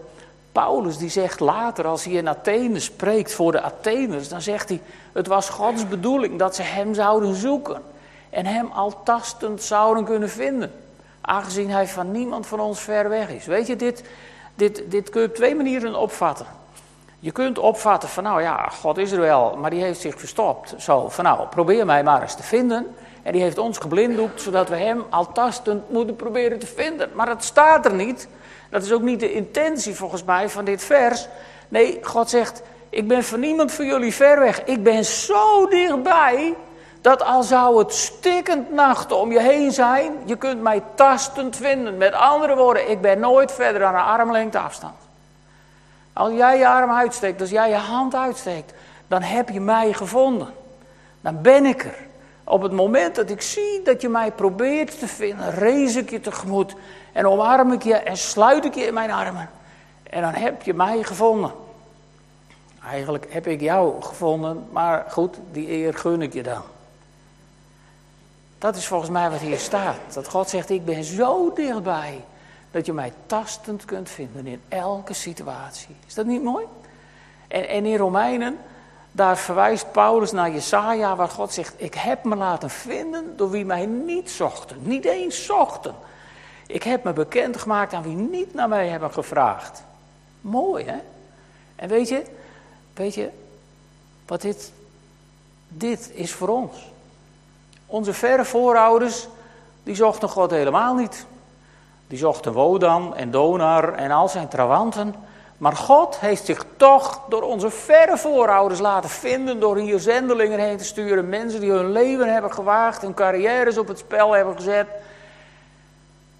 [0.51, 4.81] Paulus die zegt later, als hij in Athene spreekt voor de Atheners, dan zegt hij:
[5.11, 7.81] Het was Gods bedoeling dat ze hem zouden zoeken
[8.29, 10.71] en hem al tastend zouden kunnen vinden.
[11.21, 13.45] Aangezien hij van niemand van ons ver weg is.
[13.45, 14.03] Weet je, dit,
[14.55, 16.45] dit, dit kun je op twee manieren opvatten.
[17.19, 20.73] Je kunt opvatten van, nou ja, God is er wel, maar die heeft zich verstopt.
[20.77, 22.95] Zo, van nou, probeer mij maar eens te vinden.
[23.27, 27.09] En die heeft ons geblinddoekt, zodat we hem al tastend moeten proberen te vinden.
[27.13, 28.27] Maar dat staat er niet.
[28.69, 31.27] Dat is ook niet de intentie volgens mij van dit vers.
[31.69, 34.63] Nee, God zegt, ik ben van niemand voor jullie ver weg.
[34.63, 36.53] Ik ben zo dichtbij,
[37.01, 41.97] dat al zou het stikkend nachten om je heen zijn, je kunt mij tastend vinden.
[41.97, 44.97] Met andere woorden, ik ben nooit verder dan een armlengte afstand.
[46.13, 48.73] Als jij je arm uitsteekt, als jij je hand uitsteekt,
[49.07, 50.53] dan heb je mij gevonden.
[51.21, 52.06] Dan ben ik er.
[52.47, 56.19] Op het moment dat ik zie dat je mij probeert te vinden, race ik je
[56.19, 56.75] tegemoet
[57.11, 59.49] en omarm ik je en sluit ik je in mijn armen.
[60.03, 61.51] En dan heb je mij gevonden.
[62.83, 66.61] Eigenlijk heb ik jou gevonden, maar goed, die eer gun ik je dan.
[68.57, 70.13] Dat is volgens mij wat hier staat.
[70.13, 72.23] Dat God zegt, ik ben zo dichtbij
[72.71, 75.95] dat je mij tastend kunt vinden in elke situatie.
[76.07, 76.65] Is dat niet mooi?
[77.47, 78.57] En, en in Romeinen,
[79.17, 83.65] daar verwijst Paulus naar Jesaja, waar God zegt, ik heb me laten vinden door wie
[83.65, 84.77] mij niet zochten.
[84.79, 85.95] Niet eens zochten.
[86.67, 89.83] Ik heb me bekendgemaakt aan wie niet naar mij hebben gevraagd.
[90.41, 90.97] Mooi, hè?
[91.75, 92.23] En weet je,
[92.93, 93.29] weet je,
[94.25, 94.71] wat dit,
[95.67, 96.91] dit is voor ons.
[97.85, 99.27] Onze verre voorouders,
[99.83, 101.25] die zochten God helemaal niet.
[102.07, 105.15] Die zochten Wodan en Donar en al zijn trawanten.
[105.57, 109.59] Maar God heeft zich toch door onze verre voorouders laten vinden.
[109.59, 111.29] Door hier zendelingen heen te sturen.
[111.29, 113.01] Mensen die hun leven hebben gewaagd.
[113.01, 114.87] Hun carrières op het spel hebben gezet.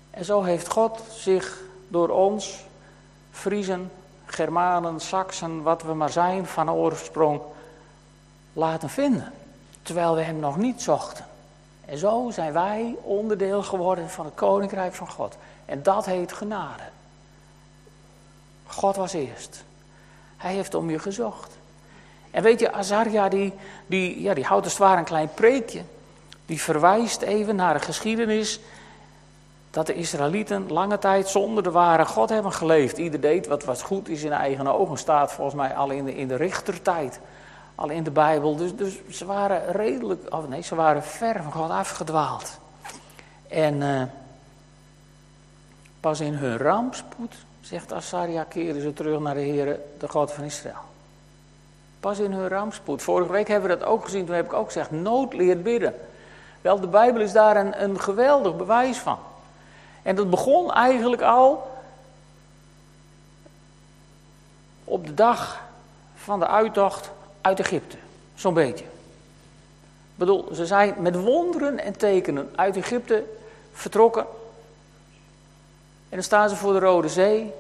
[0.10, 2.66] En zo heeft God zich door ons,
[3.32, 3.92] Friezen,
[4.26, 7.42] Germanen, Saksen, wat we maar zijn van oorsprong,
[8.54, 9.34] laten vinden.
[9.82, 11.26] Terwijl we hem nog niet zochten.
[11.86, 15.36] En zo zijn wij onderdeel geworden van het koninkrijk van God.
[15.66, 16.84] En dat heet genade.
[18.68, 19.64] God was eerst.
[20.38, 21.58] Hij heeft om je gezocht.
[22.32, 23.54] En weet je, Azaria die,
[23.86, 25.82] die, ja, die houdt het ware een klein preekje.
[26.46, 28.60] Die verwijst even naar de geschiedenis
[29.70, 32.98] dat de Israëlieten lange tijd zonder de ware God hebben geleefd.
[32.98, 36.16] Ieder deed wat, wat goed is in eigen ogen, staat volgens mij al in de,
[36.16, 37.20] in de richtertijd.
[37.76, 38.56] Al in de Bijbel.
[38.56, 42.60] Dus, dus ze waren redelijk, of nee, ze waren ver van God afgedwaald.
[43.48, 44.04] En uh,
[46.00, 47.36] pas in hun rampspoed,
[47.68, 50.86] zegt Asaria, keren ze terug naar de Heer, de God van Israël.
[52.00, 53.02] Pas in hun rampspoed.
[53.02, 55.96] Vorige week hebben we dat ook gezien, toen heb ik ook gezegd, nood leert bidden.
[56.62, 59.18] Wel, de Bijbel is daar een, een geweldig bewijs van.
[60.02, 61.72] En dat begon eigenlijk al
[64.84, 65.62] op de dag
[66.16, 67.98] van de uittocht uit Egypte.
[68.36, 68.86] Zo'n beetje.
[68.86, 73.24] Ik bedoel, ze zijn met wonderen en tekenen uit Egypte
[73.74, 74.26] vertrokken.
[76.10, 77.54] En dan staan ze voor de Rode Zee.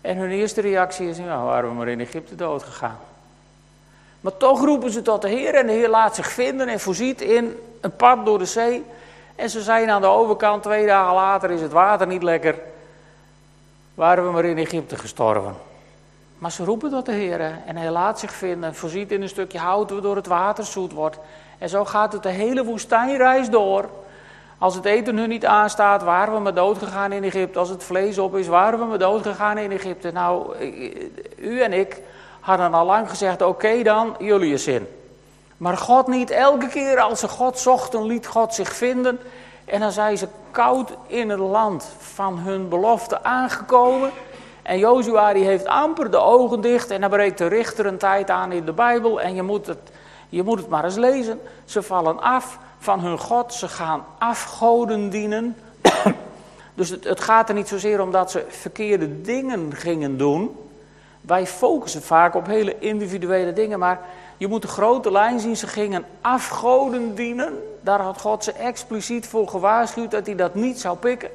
[0.00, 2.98] En hun eerste reactie is, nou, waren we maar in Egypte dood gegaan.
[4.20, 7.20] Maar toch roepen ze tot de Heer en de Heer laat zich vinden en voorziet
[7.20, 8.84] in een pad door de zee.
[9.36, 12.58] En ze zijn aan de overkant, twee dagen later is het water niet lekker.
[13.94, 15.54] Waren we maar in Egypte gestorven.
[16.38, 19.58] Maar ze roepen tot de Heer en hij laat zich vinden, voorziet in een stukje
[19.58, 21.18] hout waardoor het water zoet wordt.
[21.58, 23.88] En zo gaat het de hele woestijnreis door.
[24.58, 27.58] Als het eten hun niet aanstaat, waren we maar dood gegaan in Egypte.
[27.58, 30.12] Als het vlees op is, waren we maar dood gegaan in Egypte.
[30.12, 30.56] Nou,
[31.36, 32.00] u en ik
[32.40, 34.86] hadden al lang gezegd, oké dan, jullie je zin.
[35.56, 36.30] Maar God niet.
[36.30, 39.18] Elke keer als ze God zochten, liet God zich vinden.
[39.64, 44.10] En dan zijn ze koud in het land van hun belofte aangekomen.
[44.62, 48.30] En Jozua die heeft amper de ogen dicht en dan breekt de richter een tijd
[48.30, 49.20] aan in de Bijbel.
[49.20, 49.90] En je moet het,
[50.28, 51.40] je moet het maar eens lezen.
[51.64, 55.56] Ze vallen af van hun God, ze gaan afgoden dienen.
[56.74, 60.56] dus het, het gaat er niet zozeer om dat ze verkeerde dingen gingen doen.
[61.20, 64.00] Wij focussen vaak op hele individuele dingen, maar
[64.36, 65.56] je moet de grote lijn zien.
[65.56, 67.52] Ze gingen afgoden dienen.
[67.80, 71.30] Daar had God ze expliciet voor gewaarschuwd dat hij dat niet zou pikken.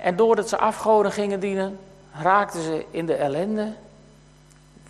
[0.00, 1.78] En doordat ze afgoden gingen dienen,
[2.12, 3.72] raakten ze in de ellende.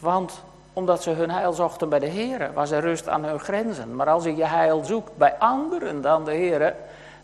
[0.00, 0.42] Want
[0.76, 3.96] omdat ze hun heil zochten bij de Heer, was er rust aan hun grenzen.
[3.96, 6.74] Maar als je je heil zoekt bij anderen dan de Heer,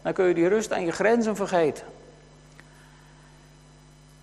[0.02, 1.84] dan kun je die rust aan je grenzen vergeten.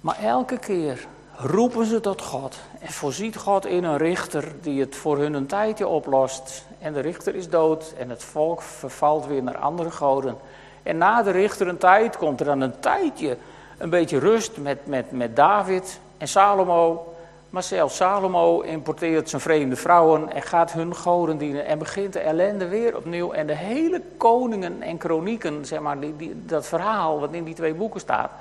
[0.02, 4.96] Maar elke keer roepen ze tot God en voorziet God in een richter die het
[4.96, 6.66] voor hun een tijdje oplost.
[6.80, 10.38] En de richter is dood en het volk vervalt weer naar andere goden.
[10.84, 13.38] En na de richter een tijd komt er dan een tijdje
[13.78, 17.09] een beetje rust met, met, met David en Salomo.
[17.50, 21.66] Maar zelfs Salomo importeert zijn vreemde vrouwen en gaat hun goden dienen.
[21.66, 23.32] En begint de ellende weer opnieuw.
[23.32, 27.74] En de hele koningen en kronieken, zeg maar, die, dat verhaal wat in die twee
[27.74, 28.32] boeken staat,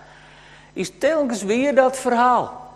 [0.72, 2.66] is telkens weer dat verhaal.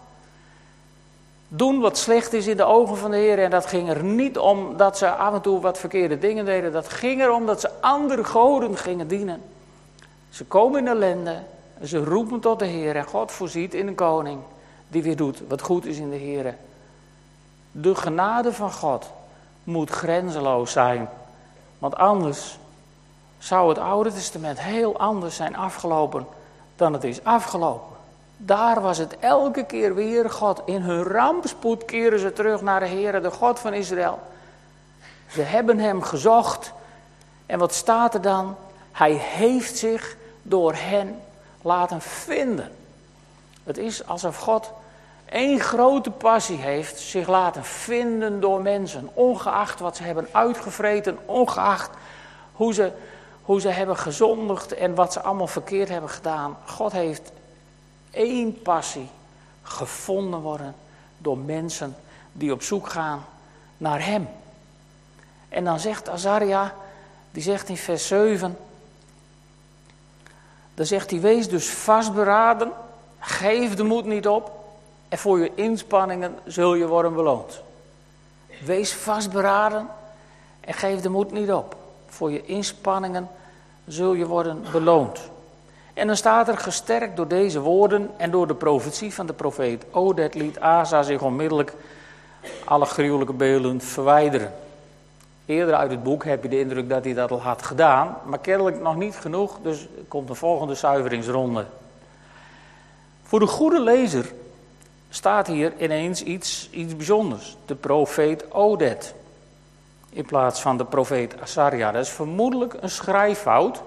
[1.49, 3.38] doen wat slecht is in de ogen van de Heer.
[3.38, 6.73] En dat ging er niet om dat ze af en toe wat verkeerde dingen deden.
[6.73, 9.42] Dat ging erom dat ze andere goden gingen dienen.
[10.31, 11.38] Ze komen in ellende.
[11.79, 12.97] En ze roepen tot de Heer.
[12.97, 14.38] En God voorziet in een koning
[14.93, 16.57] die weer doet wat goed is in de Heer.
[17.71, 19.11] De genade van God
[19.65, 21.09] moet grenzeloos zijn.
[21.79, 22.59] Want anders
[23.39, 26.27] zou het Oude Testament heel anders zijn afgelopen
[26.77, 27.97] dan het is afgelopen.
[28.37, 30.63] Daar was het elke keer weer God.
[30.65, 34.19] In hun rampspoed keren ze terug naar de Heer, de God van Israël.
[35.29, 36.73] Ze hebben hem gezocht.
[37.47, 38.57] En wat staat er dan?
[38.93, 41.21] Hij heeft zich door hen
[41.63, 42.73] laten vinden.
[43.65, 44.71] Het is alsof God
[45.33, 49.09] één grote passie heeft, zich laten vinden door mensen.
[49.12, 51.90] Ongeacht wat ze hebben uitgevreten, ongeacht
[52.53, 52.92] hoe ze,
[53.42, 56.57] hoe ze hebben gezondigd en wat ze allemaal verkeerd hebben gedaan.
[56.66, 57.33] God heeft
[58.11, 59.09] één passie
[59.62, 60.75] gevonden worden
[61.18, 61.97] door mensen
[62.33, 63.25] die op zoek gaan
[63.77, 64.29] naar Hem.
[65.49, 66.75] En dan zegt Azaria,
[67.31, 68.59] die zegt in vers 7,
[70.75, 72.73] dan zegt hij, wees dus vastberaden,
[73.18, 74.62] geef de moed niet op
[75.12, 77.62] en voor je inspanningen zul je worden beloond.
[78.64, 79.88] Wees vastberaden
[80.61, 81.77] en geef de moed niet op.
[82.07, 83.29] Voor je inspanningen
[83.87, 85.20] zul je worden beloond.
[85.94, 89.85] En dan staat er gesterkt door deze woorden en door de profetie van de profeet
[89.90, 91.75] Odet liet Asa zich onmiddellijk
[92.64, 94.53] alle gruwelijke beelden verwijderen.
[95.46, 98.38] Eerder uit het boek heb je de indruk dat hij dat al had gedaan, maar
[98.38, 101.64] kennelijk nog niet genoeg, dus komt de volgende zuiveringsronde.
[103.22, 104.33] Voor de goede lezer
[105.14, 107.57] staat hier ineens iets, iets bijzonders.
[107.66, 109.14] De profeet Odet.
[110.11, 111.92] In plaats van de profeet Asaria.
[111.92, 113.83] Dat is vermoedelijk een schrijffout.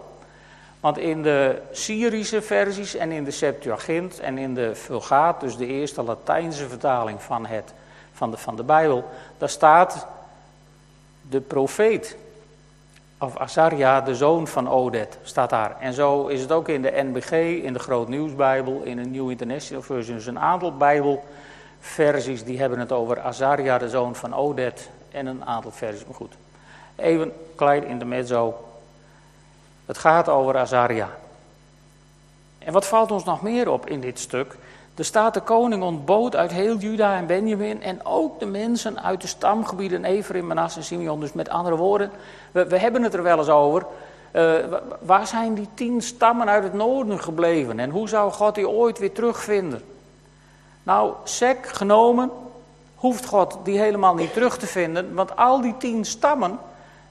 [0.79, 5.67] Want in de Syrische versies en in de Septuagint en in de Vulgaat, dus de
[5.67, 7.73] eerste Latijnse vertaling van, het,
[8.13, 10.07] van, de, van de Bijbel, daar staat
[11.21, 12.17] de profeet.
[13.17, 15.75] Of Azaria, de zoon van Odet, staat daar.
[15.79, 17.31] En zo is het ook in de NBG,
[17.63, 20.15] in de Groot Nieuwsbijbel, in de New International Version.
[20.15, 24.89] Dus een aantal Bijbelversies die hebben het over Azaria, de zoon van Odet.
[25.11, 26.33] En een aantal versies, maar goed.
[26.95, 28.65] Even klein in de mezzo
[29.85, 31.09] het gaat over Azaria.
[32.57, 34.57] En wat valt ons nog meer op in dit stuk?
[34.95, 39.21] Er staat de koning ontbood uit heel Juda en Benjamin en ook de mensen uit
[39.21, 41.19] de stamgebieden Ephraim, Manasse en Simeon.
[41.19, 42.11] Dus met andere woorden,
[42.51, 43.85] we, hebben het er wel eens over.
[44.33, 44.53] Uh,
[45.01, 48.99] waar zijn die tien stammen uit het noorden gebleven en hoe zou God die ooit
[48.99, 49.83] weer terugvinden?
[50.83, 52.31] Nou, sec genomen
[52.95, 56.59] hoeft God die helemaal niet terug te vinden, want al die tien stammen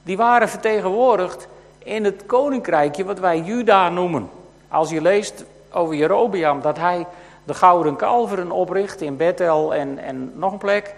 [0.02, 4.30] die waren vertegenwoordigd in het koninkrijkje wat wij Juda noemen.
[4.68, 7.06] Als je leest over Jerobeam dat hij
[7.44, 10.94] de gouden kalveren opricht in Bethel en, en nog een plek,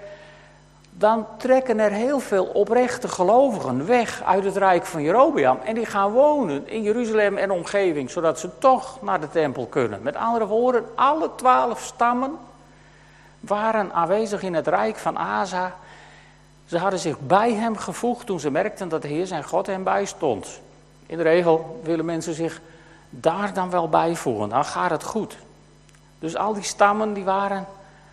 [0.90, 5.86] dan trekken er heel veel oprechte gelovigen weg uit het rijk van Jerobeam en die
[5.86, 10.02] gaan wonen in Jeruzalem en omgeving, zodat ze toch naar de tempel kunnen.
[10.02, 12.38] Met andere woorden, alle twaalf stammen
[13.40, 15.74] waren aanwezig in het rijk van Asa.
[16.66, 19.84] Ze hadden zich bij hem gevoegd toen ze merkten dat de Heer zijn God hem
[19.84, 20.60] bijstond.
[21.06, 22.60] In de regel willen mensen zich
[23.10, 25.36] daar dan wel bij voegen, dan gaat het goed.
[26.26, 27.66] Dus al die stammen die waren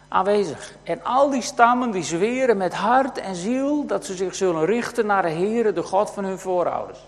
[0.08, 0.76] aanwezig.
[0.84, 5.06] En al die stammen die zweren met hart en ziel dat ze zich zullen richten
[5.06, 7.00] naar de Heere, de God van hun voorouders.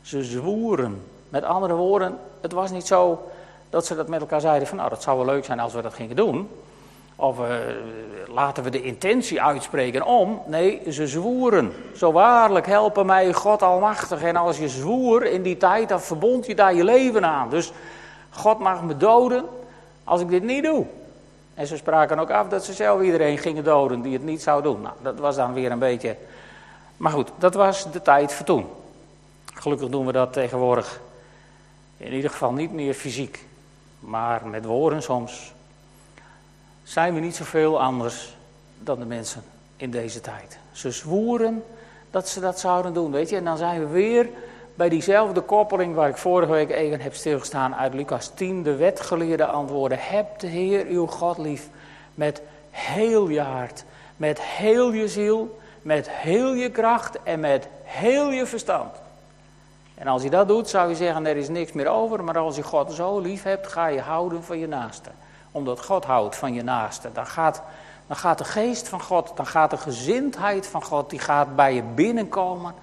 [0.00, 1.02] Ze zwoeren.
[1.28, 3.30] Met andere woorden, het was niet zo
[3.70, 5.82] dat ze dat met elkaar zeiden van nou dat zou wel leuk zijn als we
[5.82, 6.48] dat gingen doen.
[7.16, 7.46] Of uh,
[8.28, 10.42] laten we de intentie uitspreken om.
[10.46, 11.72] Nee, ze zwoeren.
[11.96, 14.22] Zo waarlijk helpen mij God Almachtig.
[14.22, 17.50] En als je zwoer in die tijd, dan verbond je daar je leven aan.
[17.50, 17.72] Dus
[18.30, 19.44] God mag me doden
[20.04, 20.86] als ik dit niet doe.
[21.54, 24.62] En ze spraken ook af dat ze zelf iedereen gingen doden die het niet zou
[24.62, 24.80] doen.
[24.80, 26.16] Nou, dat was dan weer een beetje.
[26.96, 28.66] Maar goed, dat was de tijd voor toen.
[29.54, 31.00] Gelukkig doen we dat tegenwoordig.
[31.96, 33.44] In ieder geval niet meer fysiek,
[34.00, 35.52] maar met woorden soms
[36.82, 38.36] zijn we niet zoveel anders
[38.78, 39.42] dan de mensen
[39.76, 40.58] in deze tijd.
[40.72, 41.64] Ze zwoeren
[42.10, 43.36] dat ze dat zouden doen, weet je.
[43.36, 44.28] En dan zijn we weer
[44.74, 48.62] bij diezelfde koppeling waar ik vorige week even heb stilgestaan uit Lucas 10.
[48.62, 49.98] De wetgeleerde antwoorden.
[50.00, 51.68] Heb de Heer uw God lief
[52.14, 53.84] met heel je hart,
[54.16, 58.96] met heel je ziel, met heel je kracht en met heel je verstand.
[59.94, 62.24] En als je dat doet, zou je zeggen, er is niks meer over.
[62.24, 65.10] Maar als je God zo lief hebt, ga je houden van je naaste
[65.52, 67.12] omdat God houdt van je naaste.
[67.12, 67.62] Dan gaat,
[68.06, 71.74] dan gaat de geest van God, dan gaat de gezindheid van God, die gaat bij
[71.74, 72.74] je binnenkomen.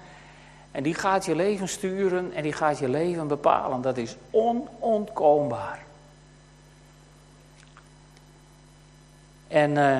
[0.72, 3.80] En die gaat je leven sturen en die gaat je leven bepalen.
[3.80, 5.78] Dat is onontkoombaar.
[9.48, 9.98] En uh,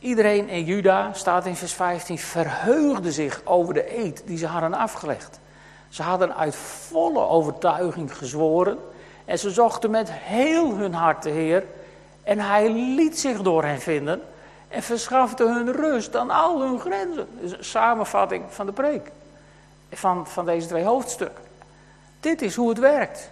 [0.00, 4.74] Iedereen in Juda, staat in vers 15, verheugde zich over de eed die ze hadden
[4.74, 5.40] afgelegd.
[5.88, 8.78] Ze hadden uit volle overtuiging gezworen
[9.24, 11.64] en ze zochten met heel hun hart de Heer.
[12.22, 14.20] En hij liet zich door hen vinden
[14.68, 17.28] en verschafte hun rust aan al hun grenzen.
[17.40, 19.10] Dus een samenvatting van de preek.
[19.90, 21.44] Van, van deze twee hoofdstukken.
[22.20, 23.30] Dit is hoe het werkt.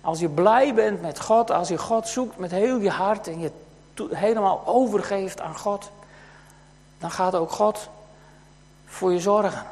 [0.00, 3.40] Als je blij bent met God, als je God zoekt met heel je hart en
[3.40, 3.50] je
[4.10, 5.90] helemaal overgeeft aan God,
[6.98, 7.88] dan gaat ook God
[8.84, 9.62] voor je zorgen.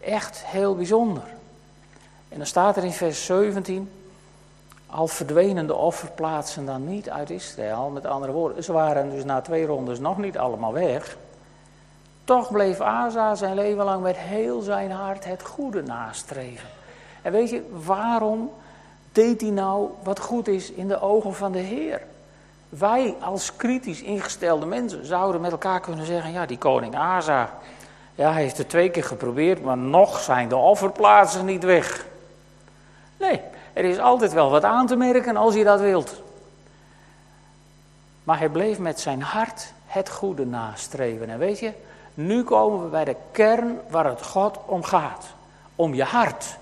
[0.00, 1.22] Echt heel bijzonder.
[2.28, 3.92] En dan staat er in vers 17,
[4.86, 9.40] al verdwenen de offerplaatsen dan niet uit Israël, met andere woorden, ze waren dus na
[9.40, 11.16] twee rondes nog niet allemaal weg.
[12.28, 16.68] Toch bleef Asa zijn leven lang met heel zijn hart het goede nastreven.
[17.22, 18.52] En weet je, waarom
[19.12, 22.02] deed hij nou wat goed is in de ogen van de Heer?
[22.68, 27.50] Wij als kritisch ingestelde mensen zouden met elkaar kunnen zeggen, ja die koning Asa,
[28.14, 32.06] ja, hij heeft het twee keer geprobeerd, maar nog zijn de offerplaatsen niet weg.
[33.18, 33.40] Nee,
[33.72, 36.22] er is altijd wel wat aan te merken als je dat wilt.
[38.24, 41.28] Maar hij bleef met zijn hart het goede nastreven.
[41.28, 41.72] En weet je,
[42.18, 45.26] nu komen we bij de kern waar het God om gaat.
[45.76, 46.56] Om je hart.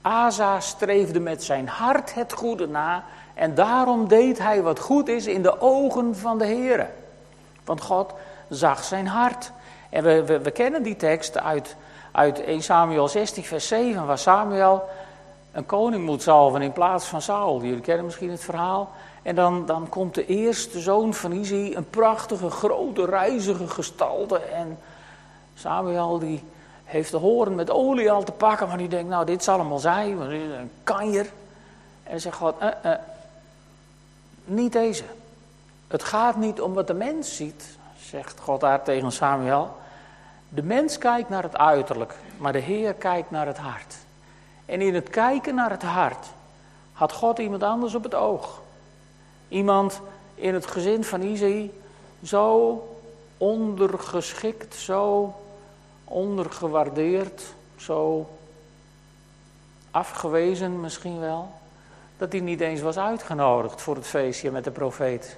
[0.00, 3.04] Asa streefde met zijn hart het goede na.
[3.34, 6.90] En daarom deed hij wat goed is in de ogen van de Heer.
[7.64, 8.12] Want God
[8.48, 9.52] zag zijn hart.
[9.90, 11.76] En we, we, kennen die tekst uit,
[12.12, 14.88] uit 1 Samuel 16, vers 7, waar Samuel
[15.52, 17.62] een koning moet zalven in plaats van Saul.
[17.62, 18.90] Jullie kennen misschien het verhaal.
[19.22, 24.38] En dan, dan komt de eerste zoon van Izzy, een prachtige, grote, reizige gestalte.
[24.38, 24.78] En
[25.54, 26.44] Samuel die
[26.84, 29.78] heeft de horen met olie al te pakken, maar die denkt, nou dit zal wel
[29.78, 31.30] zijn, een kanjer.
[32.02, 32.92] En zegt God, uh, uh,
[34.44, 35.04] niet deze.
[35.88, 37.64] Het gaat niet om wat de mens ziet,
[38.00, 39.76] zegt God daar tegen Samuel.
[40.48, 43.94] De mens kijkt naar het uiterlijk, maar de Heer kijkt naar het hart.
[44.66, 46.26] En in het kijken naar het hart
[46.92, 48.60] had God iemand anders op het oog.
[49.48, 50.00] Iemand
[50.34, 51.70] in het gezin van Isaïe
[52.22, 52.82] zo
[53.36, 55.34] ondergeschikt, zo
[56.04, 57.42] ondergewaardeerd,
[57.76, 58.28] zo
[59.90, 61.50] afgewezen misschien wel,
[62.16, 65.36] dat hij niet eens was uitgenodigd voor het feestje met de profeet.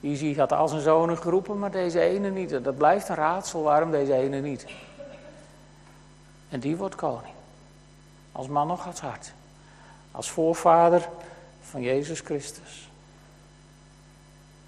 [0.00, 2.64] Izzy had al zijn zonen geroepen, maar deze ene niet.
[2.64, 4.66] Dat blijft een raadsel waarom deze ene niet.
[6.48, 7.34] En die wordt koning.
[8.32, 9.32] Als man nog als hart.
[10.10, 11.08] Als voorvader
[11.62, 12.90] van Jezus Christus.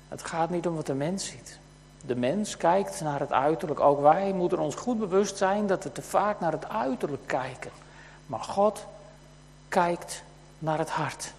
[0.08, 1.58] Het gaat niet om wat de mens ziet.
[2.06, 3.80] De mens kijkt naar het uiterlijk.
[3.80, 7.70] Ook wij moeten ons goed bewust zijn dat we te vaak naar het uiterlijk kijken.
[8.26, 8.86] Maar God
[9.68, 10.22] kijkt
[10.58, 11.32] naar het hart.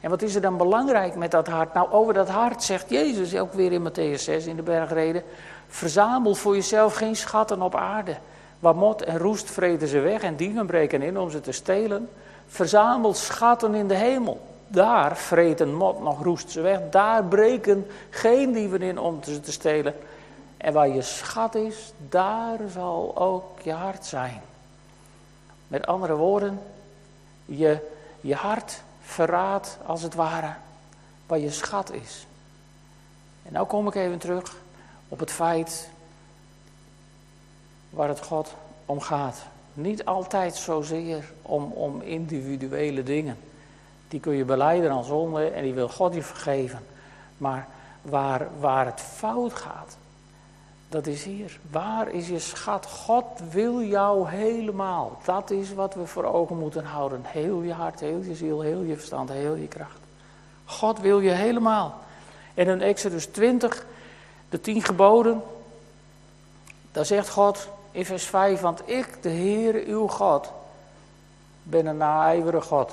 [0.00, 1.74] En wat is er dan belangrijk met dat hart?
[1.74, 5.22] Nou, over dat hart zegt Jezus ook weer in Matthäus 6 in de bergreden.
[5.68, 8.16] Verzamel voor jezelf geen schatten op aarde
[8.60, 12.08] Waar mot en roest vreten ze weg en dieven breken in om ze te stelen.
[12.46, 14.40] Verzamel schatten in de hemel.
[14.72, 16.80] Daar vreten mot nog roest ze weg.
[16.90, 19.94] Daar breken geen dieven in om ze te stelen.
[20.56, 24.40] En waar je schat is, daar zal ook je hart zijn.
[25.68, 26.60] Met andere woorden,
[27.44, 27.88] je,
[28.20, 30.54] je hart verraadt als het ware
[31.26, 32.26] waar je schat is.
[33.42, 34.56] En nou kom ik even terug
[35.08, 35.88] op het feit
[37.90, 38.54] waar het God
[38.86, 39.38] om gaat.
[39.72, 43.36] Niet altijd zozeer om, om individuele dingen.
[44.10, 46.78] Die kun je beleiden als zonde en die wil God je vergeven.
[47.36, 47.68] Maar
[48.02, 49.96] waar, waar het fout gaat,
[50.88, 51.58] dat is hier.
[51.70, 52.86] Waar is je schat?
[52.86, 55.18] God wil jou helemaal.
[55.24, 57.20] Dat is wat we voor ogen moeten houden.
[57.24, 59.98] Heel je hart, heel je ziel, heel je verstand, heel je kracht.
[60.64, 61.98] God wil je helemaal.
[62.54, 63.86] En in Exodus 20,
[64.48, 65.42] de tien geboden,
[66.92, 70.52] daar zegt God, in vers 5, want ik, de Heer uw God,
[71.62, 72.92] ben een naijverige God.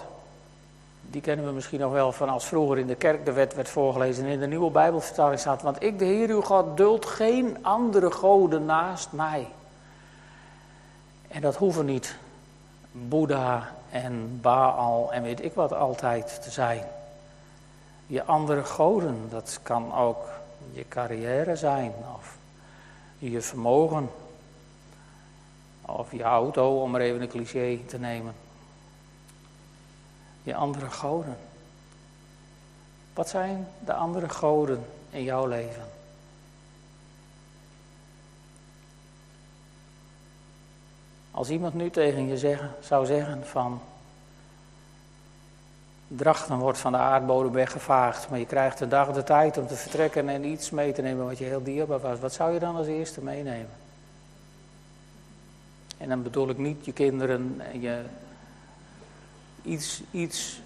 [1.09, 3.69] Die kennen we misschien nog wel van als vroeger in de kerk de wet werd
[3.69, 5.61] voorgelezen en in de nieuwe Bijbelvertaling staat.
[5.61, 9.47] Want ik, de Heer uw God, duld geen andere goden naast mij.
[11.27, 12.15] En dat hoeven niet
[12.91, 16.83] Boeddha en Baal en weet ik wat altijd te zijn.
[18.05, 20.25] Je andere goden, dat kan ook
[20.71, 22.37] je carrière zijn of
[23.17, 24.09] je vermogen
[25.81, 28.33] of je auto, om maar even een cliché te nemen.
[30.47, 31.37] Je andere goden.
[33.13, 35.83] Wat zijn de andere goden in jouw leven?
[41.31, 43.81] Als iemand nu tegen je zeggen, zou zeggen van,
[46.07, 49.75] drachten wordt van de aardbodem weggevaagd, maar je krijgt een dag de tijd om te
[49.75, 52.75] vertrekken en iets mee te nemen wat je heel dierbaar was, wat zou je dan
[52.75, 53.75] als eerste meenemen?
[55.97, 58.03] En dan bedoel ik niet je kinderen en je
[59.67, 60.61] iets, iets,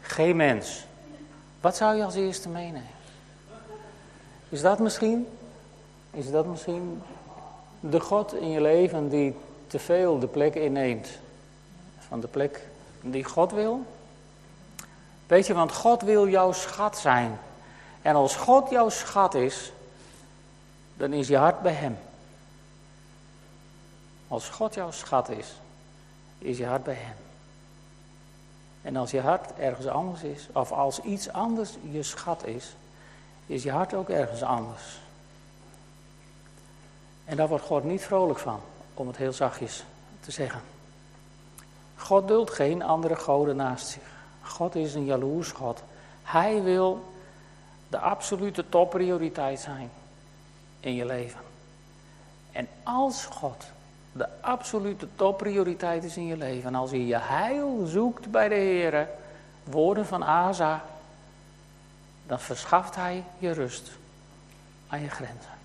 [0.00, 0.84] geen mens.
[1.60, 2.88] Wat zou je als eerste meenemen?
[4.48, 5.26] Is dat misschien,
[6.10, 7.02] is dat misschien
[7.80, 9.34] de God in je leven die
[9.66, 11.08] te veel de plek inneemt
[11.98, 12.66] van de plek
[13.00, 13.84] die God wil?
[15.26, 17.38] Weet je, want God wil jouw schat zijn.
[18.02, 19.72] En als God jouw schat is,
[20.96, 21.98] dan is je hart bij Hem.
[24.28, 25.46] Als God jouw schat is,
[26.40, 27.16] is je hart bij Hem.
[28.82, 32.74] En als je hart ergens anders is, of als iets anders je schat is,
[33.46, 35.00] is je hart ook ergens anders.
[37.24, 38.60] En daar wordt God niet vrolijk van,
[38.94, 39.84] om het heel zachtjes
[40.20, 40.60] te zeggen.
[41.96, 44.02] God duldt geen andere goden naast zich.
[44.42, 45.82] God is een jaloers God.
[46.22, 47.04] Hij wil
[47.88, 49.90] de absolute topprioriteit zijn
[50.80, 51.40] in je leven.
[52.52, 53.64] En als God
[54.12, 58.54] de absolute topprioriteit is in je leven, en als je je heil zoekt bij de
[58.54, 59.08] Heer,
[59.64, 60.84] woorden van Asa,
[62.26, 63.90] dan verschaft Hij je rust
[64.88, 65.58] aan je grenzen.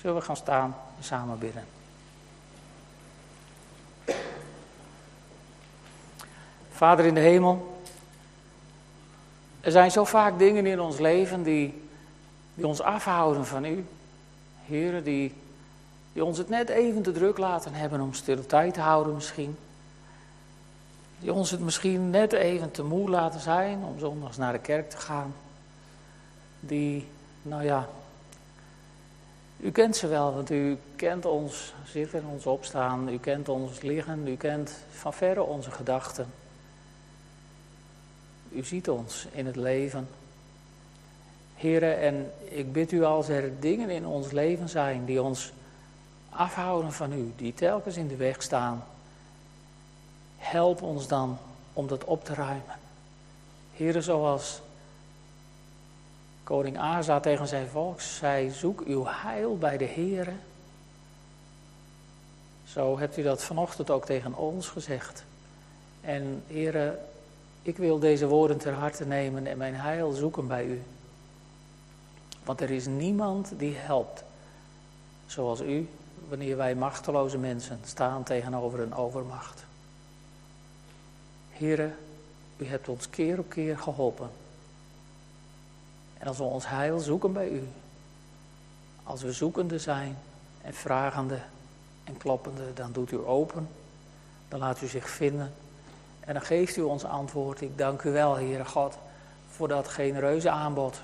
[0.00, 1.64] Zullen we gaan staan en samen bidden?
[6.70, 7.80] Vader in de hemel,
[9.60, 11.82] er zijn zo vaak dingen in ons leven die,
[12.54, 13.86] die ons afhouden van U.
[14.66, 15.34] Heren, die,
[16.14, 19.56] die ons het net even te druk laten hebben om stille tijd te houden misschien.
[21.18, 24.90] Die ons het misschien net even te moe laten zijn om zondags naar de kerk
[24.90, 25.34] te gaan.
[26.60, 27.06] Die,
[27.42, 27.88] nou ja,
[29.60, 34.28] u kent ze wel, want u kent ons zitten, ons opstaan, u kent ons liggen,
[34.28, 36.26] u kent van verre onze gedachten.
[38.50, 40.08] U ziet ons in het leven.
[41.54, 45.52] Heren, en ik bid u als er dingen in ons leven zijn die ons
[46.36, 48.84] afhouden van u, die telkens in de weg staan,
[50.36, 51.38] help ons dan
[51.72, 52.78] om dat op te ruimen.
[53.72, 54.60] Heren, zoals
[56.44, 60.40] koning Asa tegen zijn volk zei, zoek uw heil bij de Heren.
[62.64, 65.24] Zo hebt u dat vanochtend ook tegen ons gezegd.
[66.00, 66.98] En heren,
[67.62, 70.82] ik wil deze woorden ter harte nemen en mijn heil zoeken bij u.
[72.44, 74.24] Want er is niemand die helpt
[75.26, 75.88] zoals u
[76.28, 79.64] wanneer wij machteloze mensen staan tegenover een overmacht.
[81.50, 81.96] Heren,
[82.56, 84.30] u hebt ons keer op keer geholpen.
[86.18, 87.68] En als we ons heil zoeken bij u,
[89.02, 90.18] als we zoekende zijn
[90.62, 91.38] en vragende
[92.04, 93.68] en kloppende, dan doet u open,
[94.48, 95.52] dan laat u zich vinden
[96.24, 97.60] en dan geeft u ons antwoord.
[97.60, 98.98] Ik dank u wel, Heere God,
[99.48, 101.00] voor dat genereuze aanbod,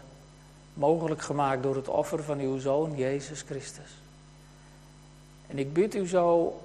[0.75, 3.91] mogelijk gemaakt door het offer van uw Zoon, Jezus Christus.
[5.51, 6.61] En ik bid u zo,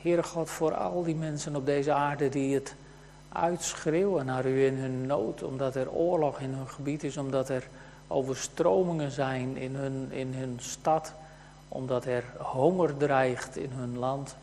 [0.00, 2.74] Heere God, voor al die mensen op deze aarde die het
[3.28, 7.68] uitschreeuwen naar u in hun nood, omdat er oorlog in hun gebied is, omdat er
[8.06, 11.12] overstromingen zijn in hun, in hun stad,
[11.68, 14.36] omdat er honger dreigt in hun land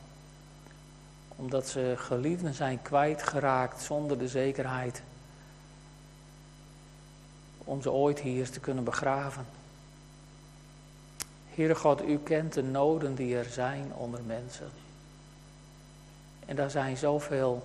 [1.36, 5.02] omdat ze geliefden zijn kwijtgeraakt zonder de zekerheid
[7.58, 9.46] om ze ooit hier te kunnen begraven.
[11.56, 14.70] Heere God, u kent de noden die er zijn onder mensen.
[16.46, 17.64] En daar zijn zoveel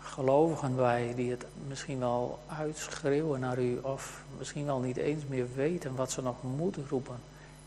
[0.00, 5.46] gelovigen bij die het misschien wel uitschreeuwen naar u of misschien wel niet eens meer
[5.54, 7.16] weten wat ze nog moeten roepen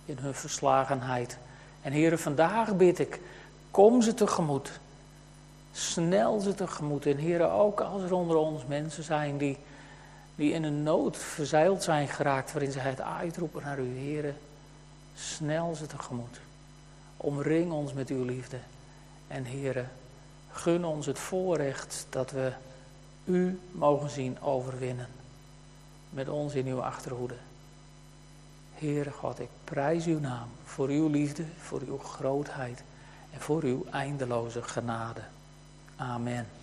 [0.05, 1.37] in hun verslagenheid.
[1.81, 3.19] En Heere, vandaag bid ik
[3.71, 4.79] Kom ze tegemoet.
[5.71, 7.05] Snel ze tegemoet.
[7.05, 9.57] En heren, ook als er onder ons mensen zijn die,
[10.39, 14.37] die in een nood verzeild zijn geraakt, waarin ze het uitroepen naar uw heren,
[15.15, 16.39] snel ze tegemoet.
[17.17, 18.57] Omring ons met uw liefde.
[19.27, 19.89] En heren,
[20.51, 22.51] gun ons het voorrecht dat we
[23.25, 25.07] u mogen zien overwinnen.
[26.09, 27.37] Met ons in uw achterhoede.
[28.73, 32.83] Heere God, ik prijs uw naam voor uw liefde, voor uw grootheid
[33.33, 35.21] en voor uw eindeloze genade.
[35.95, 36.58] Amen.